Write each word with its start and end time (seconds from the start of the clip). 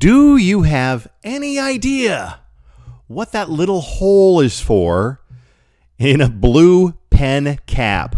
Do 0.00 0.38
you 0.38 0.62
have 0.62 1.08
any 1.22 1.58
idea 1.58 2.40
what 3.06 3.32
that 3.32 3.50
little 3.50 3.82
hole 3.82 4.40
is 4.40 4.58
for 4.58 5.20
in 5.98 6.22
a 6.22 6.30
blue 6.30 6.94
pen 7.10 7.58
cap? 7.66 8.16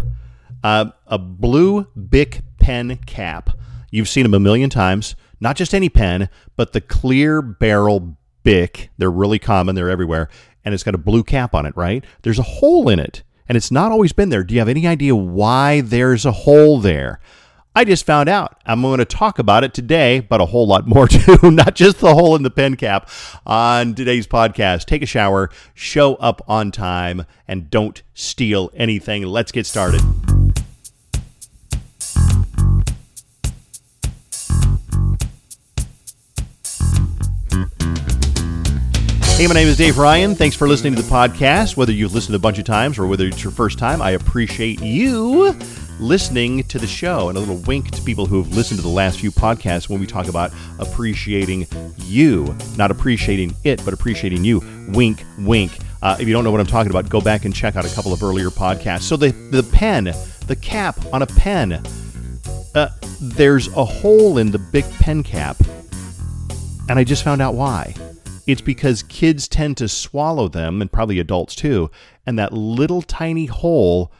Uh, 0.63 0.91
a 1.07 1.17
blue 1.17 1.87
Bic 1.87 2.39
pen 2.57 2.99
cap. 3.05 3.49
You've 3.91 4.07
seen 4.07 4.23
them 4.23 4.33
a 4.33 4.39
million 4.39 4.69
times. 4.69 5.17
Not 5.41 5.57
just 5.57 5.73
any 5.73 5.89
pen, 5.89 6.29
but 6.55 6.71
the 6.71 6.79
clear 6.79 7.41
barrel 7.41 8.15
Bic. 8.43 8.89
They're 8.97 9.11
really 9.11 9.37
common, 9.37 9.75
they're 9.75 9.89
everywhere. 9.89 10.29
And 10.63 10.73
it's 10.73 10.83
got 10.83 10.95
a 10.95 10.97
blue 10.97 11.25
cap 11.25 11.53
on 11.53 11.65
it, 11.65 11.75
right? 11.75 12.05
There's 12.21 12.39
a 12.39 12.43
hole 12.43 12.87
in 12.87 12.99
it, 12.99 13.23
and 13.49 13.57
it's 13.57 13.71
not 13.71 13.91
always 13.91 14.13
been 14.13 14.29
there. 14.29 14.45
Do 14.45 14.53
you 14.53 14.61
have 14.61 14.69
any 14.69 14.87
idea 14.87 15.17
why 15.17 15.81
there's 15.81 16.25
a 16.25 16.31
hole 16.31 16.79
there? 16.79 17.19
I 17.75 17.85
just 17.85 18.05
found 18.05 18.29
out. 18.29 18.61
I'm 18.67 18.83
going 18.83 18.99
to 18.99 19.05
talk 19.05 19.39
about 19.39 19.63
it 19.63 19.73
today, 19.73 20.19
but 20.19 20.39
a 20.39 20.45
whole 20.45 20.67
lot 20.67 20.85
more 20.85 21.07
too, 21.09 21.37
not 21.49 21.73
just 21.73 21.99
the 21.99 22.13
hole 22.13 22.35
in 22.35 22.43
the 22.43 22.51
pen 22.51 22.75
cap 22.75 23.09
on 23.47 23.95
today's 23.95 24.27
podcast. 24.27 24.85
Take 24.85 25.01
a 25.01 25.07
shower, 25.07 25.49
show 25.73 26.15
up 26.15 26.41
on 26.47 26.71
time, 26.71 27.25
and 27.47 27.71
don't 27.71 28.03
steal 28.13 28.69
anything. 28.75 29.23
Let's 29.23 29.51
get 29.51 29.65
started. 29.65 30.01
Hey, 39.35 39.47
my 39.47 39.55
name 39.55 39.67
is 39.67 39.77
Dave 39.77 39.97
Ryan. 39.97 40.35
Thanks 40.35 40.55
for 40.55 40.67
listening 40.67 40.95
to 40.95 41.01
the 41.01 41.09
podcast. 41.09 41.75
Whether 41.75 41.91
you've 41.91 42.13
listened 42.13 42.35
a 42.35 42.39
bunch 42.39 42.59
of 42.59 42.65
times 42.65 42.99
or 42.99 43.07
whether 43.07 43.25
it's 43.25 43.43
your 43.43 43.51
first 43.51 43.79
time, 43.79 43.99
I 43.99 44.11
appreciate 44.11 44.79
you 44.79 45.57
listening 45.99 46.63
to 46.65 46.79
the 46.79 46.87
show. 46.87 47.29
And 47.29 47.37
a 47.37 47.39
little 47.39 47.57
wink 47.57 47.91
to 47.91 48.01
people 48.01 48.25
who 48.25 48.41
have 48.41 48.55
listened 48.55 48.79
to 48.79 48.83
the 48.83 48.89
last 48.89 49.19
few 49.19 49.31
podcasts 49.31 49.89
when 49.89 49.99
we 49.99 50.07
talk 50.07 50.27
about 50.27 50.51
appreciating 50.79 51.67
you, 51.97 52.55
not 52.77 52.91
appreciating 52.91 53.55
it, 53.63 53.83
but 53.85 53.93
appreciating 53.93 54.43
you. 54.43 54.61
Wink, 54.89 55.23
wink. 55.39 55.77
Uh, 56.01 56.17
if 56.19 56.27
you 56.27 56.33
don't 56.33 56.43
know 56.43 56.51
what 56.51 56.59
I'm 56.59 56.67
talking 56.67 56.91
about, 56.91 57.09
go 57.09 57.21
back 57.21 57.45
and 57.45 57.55
check 57.55 57.75
out 57.75 57.85
a 57.85 57.95
couple 57.95 58.11
of 58.11 58.21
earlier 58.23 58.49
podcasts. 58.49 59.03
So 59.03 59.15
the 59.15 59.31
the 59.51 59.63
pen, 59.63 60.13
the 60.47 60.55
cap 60.55 60.97
on 61.13 61.21
a 61.21 61.27
pen, 61.27 61.81
uh, 62.75 62.89
there's 63.21 63.67
a 63.69 63.85
hole 63.85 64.37
in 64.37 64.51
the 64.51 64.59
Bic 64.59 64.85
pen 64.99 65.23
cap, 65.23 65.55
and 66.89 66.99
I 66.99 67.05
just 67.05 67.23
found 67.23 67.41
out 67.41 67.55
why. 67.55 67.95
It's 68.45 68.59
because 68.59 69.03
kids 69.03 69.47
tend 69.47 69.77
to 69.77 69.87
swallow 69.87 70.49
them, 70.49 70.81
and 70.81 70.91
probably 70.91 71.19
adults 71.19 71.55
too, 71.55 71.89
and 72.25 72.37
that 72.37 72.51
little 72.51 73.01
tiny 73.01 73.45
hole 73.45 74.11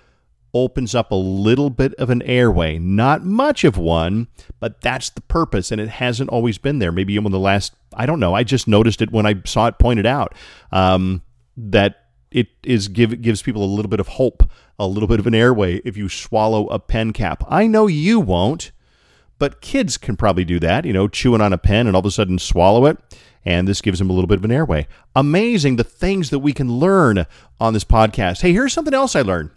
opens 0.53 0.93
up 0.93 1.11
a 1.11 1.15
little 1.15 1.69
bit 1.69 1.93
of 1.95 2.09
an 2.09 2.21
airway. 2.23 2.77
Not 2.77 3.23
much 3.23 3.63
of 3.63 3.77
one, 3.77 4.27
but 4.59 4.81
that's 4.81 5.09
the 5.09 5.21
purpose, 5.21 5.71
and 5.71 5.81
it 5.81 5.89
hasn't 5.89 6.29
always 6.29 6.57
been 6.57 6.79
there. 6.79 6.91
Maybe 6.91 7.13
even 7.13 7.31
the 7.31 7.39
last, 7.39 7.73
I 7.93 8.05
don't 8.05 8.19
know, 8.19 8.33
I 8.33 8.43
just 8.43 8.67
noticed 8.67 9.01
it 9.01 9.11
when 9.11 9.25
I 9.25 9.41
saw 9.45 9.67
it 9.67 9.79
pointed 9.79 10.05
out 10.05 10.35
um, 10.71 11.21
that 11.57 12.05
it 12.31 12.47
is 12.63 12.87
give 12.87 13.21
gives 13.21 13.41
people 13.41 13.63
a 13.63 13.65
little 13.65 13.89
bit 13.89 13.99
of 13.99 14.07
hope, 14.07 14.49
a 14.79 14.87
little 14.87 15.07
bit 15.07 15.19
of 15.19 15.27
an 15.27 15.35
airway 15.35 15.75
if 15.85 15.97
you 15.97 16.09
swallow 16.09 16.67
a 16.67 16.79
pen 16.79 17.13
cap. 17.13 17.43
I 17.47 17.67
know 17.67 17.87
you 17.87 18.19
won't, 18.19 18.71
but 19.39 19.61
kids 19.61 19.97
can 19.97 20.15
probably 20.15 20.45
do 20.45 20.59
that. 20.59 20.85
You 20.85 20.93
know, 20.93 21.07
chewing 21.07 21.41
on 21.41 21.53
a 21.53 21.57
pen 21.57 21.87
and 21.87 21.95
all 21.95 22.01
of 22.01 22.05
a 22.05 22.11
sudden 22.11 22.39
swallow 22.39 22.85
it 22.85 22.97
and 23.45 23.67
this 23.67 23.81
gives 23.81 23.99
them 23.99 24.09
a 24.09 24.13
little 24.13 24.27
bit 24.27 24.37
of 24.37 24.45
an 24.45 24.51
airway. 24.51 24.87
Amazing 25.15 25.75
the 25.75 25.83
things 25.83 26.29
that 26.29 26.39
we 26.39 26.53
can 26.53 26.71
learn 26.71 27.25
on 27.59 27.73
this 27.73 27.83
podcast. 27.83 28.41
Hey, 28.41 28.53
here's 28.53 28.73
something 28.73 28.93
else 28.93 29.15
I 29.15 29.21
learned. 29.21 29.51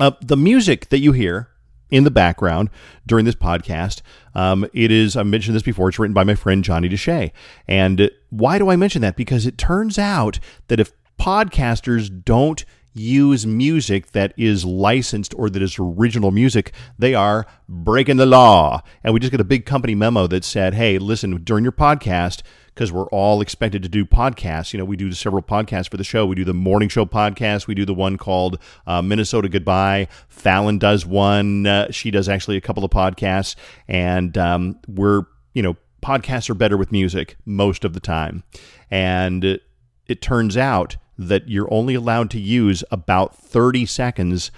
Uh, 0.00 0.12
the 0.20 0.36
music 0.36 0.88
that 0.88 0.98
you 0.98 1.12
hear 1.12 1.48
in 1.90 2.04
the 2.04 2.10
background 2.10 2.70
during 3.06 3.26
this 3.26 3.34
podcast, 3.34 4.00
um, 4.34 4.66
it 4.72 4.90
is, 4.90 5.16
I 5.16 5.22
mentioned 5.22 5.54
this 5.54 5.62
before, 5.62 5.88
it's 5.88 5.98
written 5.98 6.14
by 6.14 6.24
my 6.24 6.34
friend 6.34 6.64
Johnny 6.64 6.88
Deshay. 6.88 7.32
And 7.68 8.10
why 8.30 8.58
do 8.58 8.70
I 8.70 8.76
mention 8.76 9.02
that? 9.02 9.16
Because 9.16 9.46
it 9.46 9.58
turns 9.58 9.98
out 9.98 10.38
that 10.68 10.80
if 10.80 10.92
podcasters 11.20 12.24
don't 12.24 12.64
use 12.94 13.46
music 13.46 14.12
that 14.12 14.34
is 14.36 14.64
licensed 14.64 15.34
or 15.36 15.48
that 15.50 15.62
is 15.62 15.76
original 15.78 16.30
music, 16.30 16.72
they 16.98 17.14
are 17.14 17.46
breaking 17.68 18.16
the 18.16 18.26
law. 18.26 18.82
And 19.04 19.12
we 19.12 19.20
just 19.20 19.32
got 19.32 19.40
a 19.40 19.44
big 19.44 19.66
company 19.66 19.94
memo 19.94 20.26
that 20.26 20.44
said, 20.44 20.74
hey, 20.74 20.98
listen, 20.98 21.42
during 21.44 21.64
your 21.64 21.72
podcast, 21.72 22.42
because 22.74 22.92
we're 22.92 23.06
all 23.06 23.40
expected 23.40 23.82
to 23.82 23.88
do 23.88 24.04
podcasts. 24.04 24.72
You 24.72 24.78
know, 24.78 24.84
we 24.84 24.96
do 24.96 25.12
several 25.12 25.42
podcasts 25.42 25.90
for 25.90 25.96
the 25.96 26.04
show. 26.04 26.26
We 26.26 26.34
do 26.34 26.44
the 26.44 26.54
morning 26.54 26.88
show 26.88 27.04
podcast. 27.04 27.66
We 27.66 27.74
do 27.74 27.84
the 27.84 27.94
one 27.94 28.16
called 28.16 28.58
uh, 28.86 29.02
Minnesota 29.02 29.48
Goodbye. 29.48 30.08
Fallon 30.28 30.78
does 30.78 31.04
one. 31.04 31.66
Uh, 31.66 31.90
she 31.90 32.10
does 32.10 32.28
actually 32.28 32.56
a 32.56 32.60
couple 32.60 32.84
of 32.84 32.90
podcasts, 32.90 33.56
and 33.88 34.36
um, 34.38 34.78
we're 34.88 35.24
you 35.54 35.62
know 35.62 35.76
podcasts 36.02 36.50
are 36.50 36.54
better 36.54 36.76
with 36.76 36.92
music 36.92 37.36
most 37.44 37.84
of 37.84 37.92
the 37.92 38.00
time, 38.00 38.42
and 38.90 39.44
it, 39.44 39.62
it 40.06 40.22
turns 40.22 40.56
out 40.56 40.96
that 41.18 41.48
you're 41.48 41.72
only 41.72 41.94
allowed 41.94 42.30
to 42.30 42.40
use 42.40 42.82
about 42.90 43.36
30 43.36 43.86
seconds 43.86 44.50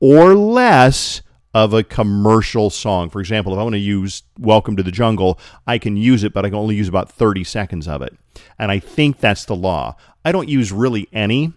or 0.00 0.34
less 0.34 1.20
of 1.52 1.74
a 1.74 1.82
commercial 1.82 2.70
song. 2.70 3.10
For 3.10 3.20
example, 3.20 3.52
if 3.52 3.58
I 3.58 3.62
want 3.62 3.74
to 3.74 3.78
use 3.78 4.22
Welcome 4.38 4.76
to 4.76 4.82
the 4.82 4.92
Jungle, 4.92 5.38
I 5.66 5.78
can 5.78 5.96
use 5.96 6.22
it, 6.22 6.32
but 6.32 6.44
I 6.44 6.48
can 6.48 6.58
only 6.58 6.76
use 6.76 6.88
about 6.88 7.10
30 7.10 7.44
seconds 7.44 7.88
of 7.88 8.02
it. 8.02 8.16
And 8.58 8.70
I 8.70 8.78
think 8.78 9.18
that's 9.18 9.44
the 9.44 9.56
law. 9.56 9.96
I 10.24 10.32
don't 10.32 10.48
use 10.48 10.70
really 10.70 11.08
any 11.12 11.52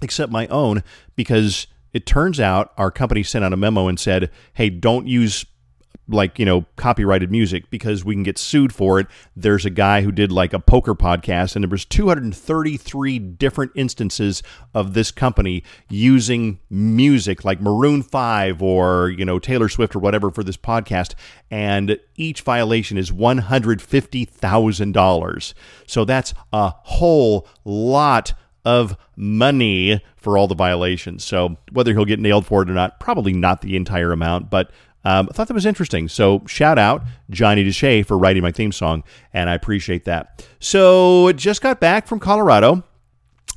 except 0.00 0.32
my 0.32 0.46
own 0.46 0.82
because 1.16 1.66
it 1.92 2.06
turns 2.06 2.40
out 2.40 2.72
our 2.78 2.90
company 2.90 3.22
sent 3.22 3.44
out 3.44 3.52
a 3.52 3.56
memo 3.56 3.88
and 3.88 4.00
said, 4.00 4.30
hey, 4.54 4.70
don't 4.70 5.06
use 5.06 5.44
like 6.10 6.38
you 6.38 6.44
know 6.44 6.66
copyrighted 6.76 7.30
music 7.30 7.70
because 7.70 8.04
we 8.04 8.14
can 8.14 8.22
get 8.22 8.36
sued 8.38 8.74
for 8.74 9.00
it 9.00 9.06
there's 9.36 9.64
a 9.64 9.70
guy 9.70 10.02
who 10.02 10.12
did 10.12 10.30
like 10.32 10.52
a 10.52 10.58
poker 10.58 10.94
podcast 10.94 11.54
and 11.54 11.64
there 11.64 11.70
was 11.70 11.84
233 11.84 13.18
different 13.18 13.70
instances 13.74 14.42
of 14.74 14.94
this 14.94 15.10
company 15.10 15.62
using 15.88 16.58
music 16.68 17.44
like 17.44 17.60
maroon 17.60 18.02
5 18.02 18.62
or 18.62 19.10
you 19.10 19.24
know 19.24 19.38
taylor 19.38 19.68
swift 19.68 19.94
or 19.94 20.00
whatever 20.00 20.30
for 20.30 20.44
this 20.44 20.56
podcast 20.56 21.14
and 21.50 21.98
each 22.16 22.42
violation 22.42 22.98
is 22.98 23.10
$150000 23.10 25.54
so 25.86 26.04
that's 26.04 26.34
a 26.52 26.70
whole 26.70 27.48
lot 27.64 28.34
of 28.64 28.96
money 29.16 30.02
for 30.16 30.36
all 30.36 30.46
the 30.46 30.54
violations. 30.54 31.24
So 31.24 31.56
whether 31.72 31.92
he'll 31.92 32.04
get 32.04 32.20
nailed 32.20 32.46
for 32.46 32.62
it 32.62 32.70
or 32.70 32.74
not, 32.74 33.00
probably 33.00 33.32
not 33.32 33.62
the 33.62 33.76
entire 33.76 34.12
amount, 34.12 34.50
but 34.50 34.70
um, 35.04 35.28
I 35.30 35.34
thought 35.34 35.48
that 35.48 35.54
was 35.54 35.66
interesting. 35.66 36.08
So 36.08 36.42
shout 36.46 36.78
out 36.78 37.02
Johnny 37.30 37.64
Deshay 37.64 38.04
for 38.04 38.18
writing 38.18 38.42
my 38.42 38.52
theme 38.52 38.72
song, 38.72 39.02
and 39.32 39.48
I 39.48 39.54
appreciate 39.54 40.04
that. 40.04 40.46
So 40.60 41.32
just 41.32 41.62
got 41.62 41.80
back 41.80 42.06
from 42.06 42.20
Colorado 42.20 42.84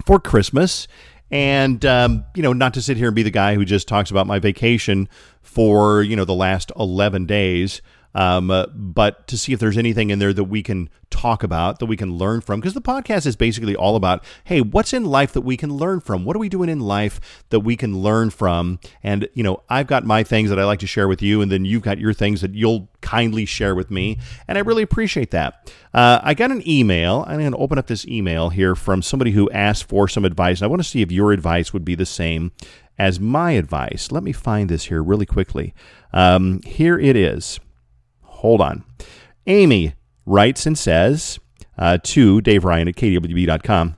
for 0.06 0.20
Christmas, 0.20 0.88
and 1.32 1.84
um, 1.86 2.26
you 2.36 2.44
know, 2.44 2.54
not 2.54 2.74
to 2.76 2.82
sit 2.82 2.98
here 2.98 3.08
and 3.08 3.16
be 3.16 3.24
the 3.24 3.32
guy 3.32 3.56
who 3.56 3.66
just 3.66 3.88
talks 3.88 4.10
about 4.12 4.28
my 4.28 4.40
vacation 4.40 5.10
for 5.42 6.02
you 6.02 6.16
know 6.16 6.26
the 6.26 6.34
last 6.34 6.72
eleven 6.80 7.26
days. 7.26 7.82
Um, 8.16 8.52
uh, 8.52 8.68
but 8.68 9.28
to 9.28 9.38
see 9.38 9.54
if 9.54 9.60
there's 9.60 9.78
anything 9.78 10.10
in 10.10 10.20
there 10.20 10.34
that 10.34 10.44
we 10.46 10.62
can 10.62 10.90
talk 11.10 11.44
about, 11.44 11.80
that 11.80 11.86
we 11.86 11.98
can 11.98 12.14
learn 12.18 12.42
from, 12.42 12.60
because 12.60 12.74
the 12.74 12.82
podcast 12.82 13.26
is 13.26 13.36
basically 13.36 13.76
all 13.76 13.96
about, 13.96 14.24
hey, 14.44 14.62
what's 14.62 14.94
in 14.94 15.06
life 15.06 15.34
that 15.34 15.42
we 15.42 15.58
can 15.58 15.74
learn 15.74 16.00
from? 16.00 16.26
What 16.26 16.36
are 16.36 16.40
we 16.40 16.50
doing 16.50 16.70
in 16.70 16.80
life 16.80 17.44
that 17.50 17.62
we 17.62 17.76
can 17.76 18.00
learn 18.00 18.30
from? 18.30 18.80
And, 19.04 19.28
you 19.34 19.44
know, 19.44 19.64
I've 19.70 19.88
got 19.88 20.06
my 20.06 20.24
things 20.24 20.50
that 20.50 20.60
I 20.60 20.64
like 20.64 20.80
to 20.80 20.88
share 20.88 21.08
with 21.08 21.22
you, 21.22 21.42
and 21.42 21.52
then 21.52 21.66
you've 21.66 21.84
got 21.84 22.00
your 22.00 22.14
things 22.14 22.42
that 22.42 22.54
you'll 22.54 22.90
kindly 23.02 23.46
share 23.46 23.76
with 23.76 23.92
me. 23.92 24.18
And 24.48 24.58
I 24.58 24.62
really 24.62 24.84
appreciate 24.84 25.32
that. 25.32 25.72
Uh, 25.94 26.20
I 26.24 26.34
got 26.34 26.52
an 26.52 26.68
email. 26.68 27.24
I'm 27.28 27.40
going 27.40 27.52
to 27.52 27.58
open 27.58 27.78
up 27.78 27.88
this 27.88 28.08
email 28.08 28.50
here 28.50 28.76
from 28.76 29.02
somebody 29.02 29.32
who 29.32 29.50
asked 29.52 29.86
for 29.86 30.08
some 30.08 30.26
advice. 30.26 30.60
And 30.60 30.66
I 30.66 30.68
want 30.68 30.82
to 30.82 30.88
see 30.88 31.02
if 31.02 31.12
your 31.12 31.32
advice 31.32 31.74
would 31.74 31.86
be 31.86 31.96
the 31.96 32.06
same 32.06 32.52
as 32.98 33.20
my 33.20 33.52
advice. 33.52 34.12
Let 34.12 34.24
me 34.24 34.32
find 34.32 34.70
this 34.70 34.86
here 34.86 35.04
really 35.04 35.26
quickly. 35.26 35.74
Um, 36.12 36.62
here 36.62 37.00
it 37.00 37.16
is. 37.16 37.60
Hold 38.44 38.60
on. 38.60 38.84
Amy 39.48 39.94
writes 40.26 40.66
and 40.66 40.78
says 40.78 41.40
uh, 41.78 41.98
to 42.04 42.42
Dave 42.42 42.66
Ryan 42.66 42.90
at 42.90 42.96
kdwb.com. 42.96 43.96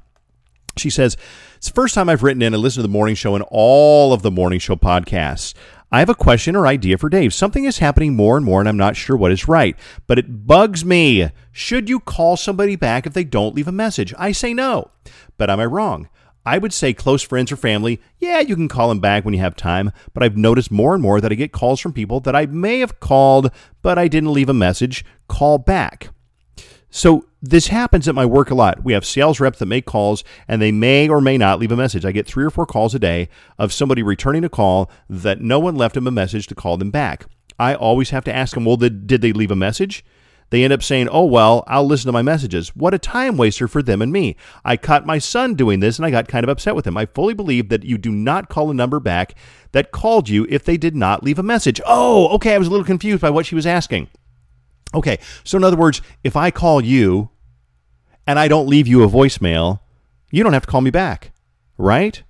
She 0.77 0.91
says, 0.91 1.17
It's 1.57 1.67
the 1.67 1.73
first 1.73 1.95
time 1.95 2.09
I've 2.09 2.21
written 2.21 2.43
in 2.43 2.53
and 2.53 2.61
listened 2.61 2.83
to 2.83 2.87
the 2.87 2.93
morning 2.93 3.15
show 3.15 3.33
and 3.33 3.43
all 3.49 4.13
of 4.13 4.21
the 4.21 4.29
morning 4.29 4.59
show 4.59 4.75
podcasts. 4.75 5.55
I 5.91 5.97
have 5.97 6.09
a 6.09 6.15
question 6.15 6.55
or 6.55 6.67
idea 6.67 6.99
for 6.99 7.09
Dave. 7.09 7.33
Something 7.33 7.65
is 7.65 7.79
happening 7.79 8.15
more 8.15 8.37
and 8.37 8.45
more, 8.45 8.59
and 8.59 8.69
I'm 8.69 8.77
not 8.77 8.95
sure 8.95 9.17
what 9.17 9.31
is 9.31 9.47
right, 9.47 9.75
but 10.05 10.19
it 10.19 10.45
bugs 10.45 10.85
me. 10.85 11.31
Should 11.51 11.89
you 11.89 11.99
call 11.99 12.37
somebody 12.37 12.75
back 12.75 13.07
if 13.07 13.13
they 13.13 13.23
don't 13.23 13.55
leave 13.55 13.67
a 13.67 13.71
message? 13.71 14.13
I 14.15 14.31
say 14.31 14.53
no. 14.53 14.91
But 15.39 15.49
am 15.49 15.59
I 15.59 15.65
wrong? 15.65 16.07
I 16.45 16.57
would 16.57 16.73
say 16.73 16.93
close 16.93 17.23
friends 17.23 17.51
or 17.51 17.55
family, 17.55 17.99
yeah, 18.19 18.39
you 18.39 18.55
can 18.55 18.67
call 18.67 18.89
them 18.89 18.99
back 18.99 19.25
when 19.25 19.33
you 19.33 19.39
have 19.39 19.55
time, 19.55 19.91
but 20.13 20.21
I've 20.21 20.37
noticed 20.37 20.71
more 20.71 20.93
and 20.93 21.01
more 21.01 21.19
that 21.19 21.31
I 21.31 21.35
get 21.35 21.51
calls 21.51 21.79
from 21.79 21.93
people 21.93 22.19
that 22.21 22.35
I 22.35 22.45
may 22.45 22.79
have 22.79 22.99
called, 22.99 23.51
but 23.81 23.97
I 23.97 24.07
didn't 24.07 24.33
leave 24.33 24.49
a 24.49 24.53
message, 24.53 25.03
call 25.27 25.57
back. 25.57 26.09
So 26.91 27.25
this 27.41 27.67
happens 27.67 28.07
at 28.07 28.15
my 28.15 28.25
work 28.25 28.51
a 28.51 28.55
lot. 28.55 28.83
We 28.83 28.93
have 28.93 29.05
sales 29.05 29.39
reps 29.39 29.59
that 29.59 29.65
make 29.65 29.85
calls 29.85 30.23
and 30.47 30.61
they 30.61 30.71
may 30.71 31.09
or 31.09 31.19
may 31.19 31.37
not 31.37 31.59
leave 31.59 31.71
a 31.71 31.75
message. 31.75 32.05
I 32.05 32.11
get 32.11 32.25
three 32.25 32.45
or 32.45 32.49
four 32.49 32.65
calls 32.65 32.95
a 32.95 32.99
day 32.99 33.27
of 33.57 33.73
somebody 33.73 34.01
returning 34.01 34.45
a 34.45 34.49
call 34.49 34.89
that 35.09 35.41
no 35.41 35.59
one 35.59 35.75
left 35.75 35.95
them 35.95 36.07
a 36.07 36.11
message 36.11 36.47
to 36.47 36.55
call 36.55 36.77
them 36.77 36.91
back. 36.91 37.25
I 37.59 37.75
always 37.75 38.11
have 38.11 38.23
to 38.25 38.33
ask 38.33 38.53
them, 38.53 38.65
well, 38.65 38.77
did, 38.77 39.07
did 39.07 39.21
they 39.21 39.33
leave 39.33 39.51
a 39.51 39.55
message? 39.55 40.05
They 40.51 40.63
end 40.63 40.73
up 40.73 40.83
saying, 40.83 41.09
Oh, 41.09 41.25
well, 41.25 41.63
I'll 41.67 41.85
listen 41.85 42.07
to 42.07 42.11
my 42.13 42.21
messages. 42.21 42.75
What 42.75 42.93
a 42.93 42.99
time 42.99 43.37
waster 43.37 43.67
for 43.67 43.81
them 43.81 44.01
and 44.01 44.11
me. 44.11 44.35
I 44.63 44.77
caught 44.77 45.05
my 45.05 45.17
son 45.17 45.55
doing 45.55 45.79
this 45.79 45.97
and 45.97 46.05
I 46.05 46.11
got 46.11 46.27
kind 46.27 46.43
of 46.43 46.49
upset 46.49 46.75
with 46.75 46.85
him. 46.85 46.97
I 46.97 47.07
fully 47.07 47.33
believe 47.33 47.69
that 47.69 47.83
you 47.83 47.97
do 47.97 48.11
not 48.11 48.49
call 48.49 48.69
a 48.69 48.73
number 48.73 48.99
back 48.99 49.35
that 49.71 49.91
called 49.91 50.29
you 50.29 50.45
if 50.49 50.63
they 50.63 50.77
did 50.77 50.95
not 50.95 51.23
leave 51.23 51.39
a 51.39 51.43
message. 51.43 51.81
Oh, 51.85 52.29
okay. 52.35 52.53
I 52.53 52.57
was 52.57 52.67
a 52.67 52.71
little 52.71 52.85
confused 52.85 53.21
by 53.21 53.29
what 53.29 53.45
she 53.45 53.55
was 53.55 53.65
asking. 53.65 54.07
Okay. 54.93 55.19
So, 55.43 55.57
in 55.57 55.63
other 55.63 55.77
words, 55.77 56.01
if 56.23 56.35
I 56.35 56.51
call 56.51 56.81
you 56.83 57.29
and 58.27 58.39
I 58.39 58.47
don't 58.47 58.67
leave 58.67 58.87
you 58.87 59.03
a 59.03 59.09
voicemail, 59.09 59.79
you 60.31 60.43
don't 60.43 60.53
have 60.53 60.65
to 60.65 60.71
call 60.71 60.81
me 60.81 60.91
back, 60.91 61.31
right? 61.77 62.21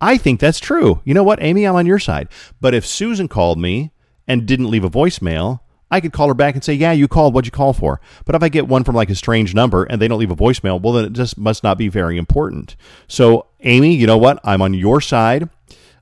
I 0.00 0.16
think 0.16 0.40
that's 0.40 0.60
true. 0.60 1.00
You 1.04 1.14
know 1.14 1.24
what, 1.24 1.42
Amy? 1.42 1.64
I'm 1.64 1.74
on 1.74 1.86
your 1.86 1.98
side. 1.98 2.28
But 2.60 2.74
if 2.74 2.86
Susan 2.86 3.28
called 3.28 3.58
me 3.58 3.92
and 4.26 4.46
didn't 4.46 4.70
leave 4.70 4.84
a 4.84 4.90
voicemail, 4.90 5.60
I 5.90 6.00
could 6.00 6.12
call 6.12 6.28
her 6.28 6.34
back 6.34 6.54
and 6.54 6.62
say, 6.62 6.74
Yeah, 6.74 6.92
you 6.92 7.08
called. 7.08 7.34
What'd 7.34 7.46
you 7.46 7.52
call 7.52 7.72
for? 7.72 8.00
But 8.24 8.34
if 8.34 8.42
I 8.42 8.48
get 8.48 8.68
one 8.68 8.84
from 8.84 8.94
like 8.94 9.10
a 9.10 9.14
strange 9.14 9.54
number 9.54 9.84
and 9.84 10.00
they 10.00 10.08
don't 10.08 10.18
leave 10.18 10.30
a 10.30 10.36
voicemail, 10.36 10.80
well, 10.80 10.92
then 10.92 11.06
it 11.06 11.12
just 11.12 11.38
must 11.38 11.62
not 11.62 11.78
be 11.78 11.88
very 11.88 12.18
important. 12.18 12.76
So, 13.06 13.46
Amy, 13.60 13.94
you 13.94 14.06
know 14.06 14.18
what? 14.18 14.40
I'm 14.44 14.62
on 14.62 14.74
your 14.74 15.00
side. 15.00 15.48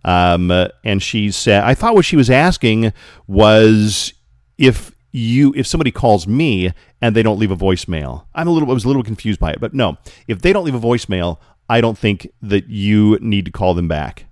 Um, 0.05 0.53
and 0.85 1.03
she 1.03 1.31
said, 1.33 1.65
I 1.65 1.75
thought 1.75 1.95
what 1.95 2.05
she 2.05 2.17
was 2.17 2.31
asking 2.31 2.93
was 3.27 4.13
if 4.57 4.93
you 5.13 5.53
if 5.57 5.67
somebody 5.67 5.91
calls 5.91 6.27
me 6.27 6.73
and 7.01 7.17
they 7.17 7.23
don't 7.23 7.39
leave 7.39 7.51
a 7.51 7.57
voicemail. 7.57 8.27
I'm 8.35 8.47
a 8.47 8.51
little 8.51 8.71
I 8.71 8.75
was 8.75 8.85
a 8.85 8.89
little 8.89 9.03
confused 9.03 9.41
by 9.41 9.53
it, 9.53 9.61
but 9.61 9.75
no. 9.75 9.97
If 10.29 10.43
they 10.43 10.53
don't 10.53 10.65
leave 10.65 10.75
a 10.75 10.81
voicemail, 10.81 11.39
I 11.69 11.81
don't 11.81 11.99
think 11.99 12.31
that 12.43 12.69
you 12.69 13.19
need 13.21 13.47
to 13.47 13.51
call 13.51 13.75
them 13.75 13.89
back. 13.89 14.27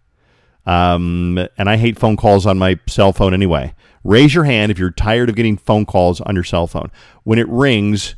Um, 0.67 1.47
and 1.59 1.69
I 1.69 1.77
hate 1.77 1.99
phone 1.99 2.17
calls 2.17 2.47
on 2.47 2.59
my 2.59 2.79
cell 2.87 3.12
phone 3.12 3.35
anyway. 3.35 3.75
Raise 4.05 4.35
your 4.35 4.45
hand 4.45 4.71
if 4.71 4.79
you're 4.79 4.91
tired 4.91 5.31
of 5.31 5.35
getting 5.35 5.56
phone 5.56 5.87
calls 5.87 6.21
on 6.21 6.35
your 6.35 6.45
cell 6.45 6.67
phone. 6.67 6.91
When 7.25 7.39
it 7.39 7.49
rings, 7.49 8.15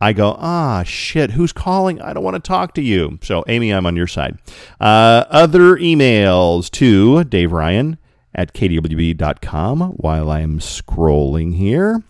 I 0.00 0.12
go, 0.12 0.36
ah, 0.38 0.82
shit, 0.84 1.32
who's 1.32 1.52
calling? 1.52 2.00
I 2.00 2.12
don't 2.12 2.24
want 2.24 2.34
to 2.34 2.46
talk 2.46 2.74
to 2.74 2.82
you. 2.82 3.18
So, 3.22 3.44
Amy, 3.48 3.72
I'm 3.72 3.86
on 3.86 3.96
your 3.96 4.06
side. 4.06 4.38
Uh, 4.80 5.24
other 5.30 5.76
emails 5.76 6.70
to 6.72 7.24
Dave 7.24 7.52
Ryan 7.52 7.98
at 8.34 8.52
kdwb.com 8.52 9.80
while 9.80 10.30
I'm 10.30 10.58
scrolling 10.58 11.56
here. 11.56 12.02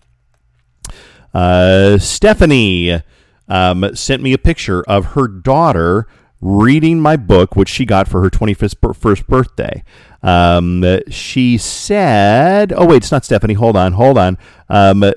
Uh, 1.33 1.97
Stephanie 1.97 3.01
um, 3.47 3.95
sent 3.95 4.21
me 4.21 4.33
a 4.33 4.37
picture 4.37 4.83
of 4.83 5.05
her 5.13 5.27
daughter 5.27 6.07
reading 6.41 6.99
my 6.99 7.17
book, 7.17 7.55
which 7.55 7.69
she 7.69 7.85
got 7.85 8.07
for 8.07 8.21
her 8.21 8.29
21st 8.29 9.27
birthday. 9.27 9.83
Um, 10.23 10.83
she 11.09 11.57
said, 11.57 12.73
oh, 12.73 12.85
wait, 12.85 12.97
it's 12.97 13.11
not 13.11 13.25
Stephanie. 13.25 13.55
Hold 13.55 13.75
on, 13.75 13.93
hold 13.93 14.17
on. 14.17 14.37
Um, 14.69 15.11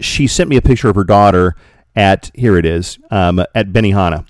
she 0.00 0.26
sent 0.26 0.48
me 0.48 0.56
a 0.56 0.62
picture 0.62 0.88
of 0.88 0.96
her 0.96 1.04
daughter 1.04 1.54
at, 1.96 2.30
here 2.34 2.56
it 2.56 2.64
is, 2.64 2.98
um, 3.10 3.40
at 3.54 3.68
Benihana. 3.68 4.26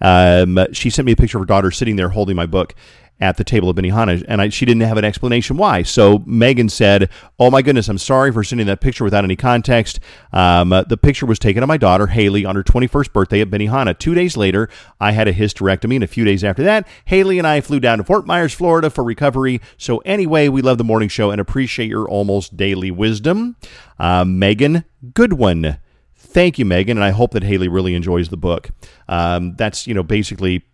Um, 0.00 0.58
she 0.72 0.90
sent 0.90 1.06
me 1.06 1.12
a 1.12 1.16
picture 1.16 1.38
of 1.38 1.42
her 1.42 1.46
daughter 1.46 1.70
sitting 1.70 1.96
there 1.96 2.08
holding 2.08 2.34
my 2.34 2.46
book 2.46 2.74
at 3.22 3.36
the 3.36 3.44
table 3.44 3.70
of 3.70 3.76
Benihana, 3.76 4.24
and 4.26 4.42
I, 4.42 4.48
she 4.48 4.66
didn't 4.66 4.82
have 4.82 4.98
an 4.98 5.04
explanation 5.04 5.56
why. 5.56 5.84
So 5.84 6.24
Megan 6.26 6.68
said, 6.68 7.08
"Oh 7.38 7.52
my 7.52 7.62
goodness, 7.62 7.88
I'm 7.88 7.96
sorry 7.96 8.32
for 8.32 8.42
sending 8.42 8.66
that 8.66 8.80
picture 8.80 9.04
without 9.04 9.22
any 9.22 9.36
context. 9.36 10.00
Um, 10.32 10.72
uh, 10.72 10.82
the 10.82 10.96
picture 10.96 11.24
was 11.24 11.38
taken 11.38 11.62
of 11.62 11.68
my 11.68 11.76
daughter 11.76 12.08
Haley 12.08 12.44
on 12.44 12.56
her 12.56 12.64
21st 12.64 13.12
birthday 13.12 13.40
at 13.40 13.48
Benihana. 13.48 13.96
Two 13.96 14.16
days 14.16 14.36
later, 14.36 14.68
I 15.00 15.12
had 15.12 15.28
a 15.28 15.32
hysterectomy, 15.32 15.94
and 15.94 16.04
a 16.04 16.08
few 16.08 16.24
days 16.24 16.42
after 16.42 16.64
that, 16.64 16.86
Haley 17.04 17.38
and 17.38 17.46
I 17.46 17.60
flew 17.60 17.78
down 17.78 17.98
to 17.98 18.04
Fort 18.04 18.26
Myers, 18.26 18.52
Florida, 18.52 18.90
for 18.90 19.04
recovery. 19.04 19.60
So 19.78 19.98
anyway, 19.98 20.48
we 20.48 20.60
love 20.60 20.78
the 20.78 20.84
morning 20.84 21.08
show 21.08 21.30
and 21.30 21.40
appreciate 21.40 21.88
your 21.88 22.08
almost 22.08 22.56
daily 22.56 22.90
wisdom, 22.90 23.54
uh, 24.00 24.24
Megan 24.24 24.84
Goodwin." 25.14 25.78
Thank 26.16 26.58
you, 26.58 26.64
Megan, 26.64 26.96
and 26.96 27.04
I 27.04 27.10
hope 27.10 27.32
that 27.32 27.42
Haley 27.44 27.68
really 27.68 27.94
enjoys 27.94 28.30
the 28.30 28.36
book. 28.36 28.70
Um, 29.06 29.54
that's 29.56 29.86
you 29.86 29.94
know 29.94 30.02
basically 30.02 30.64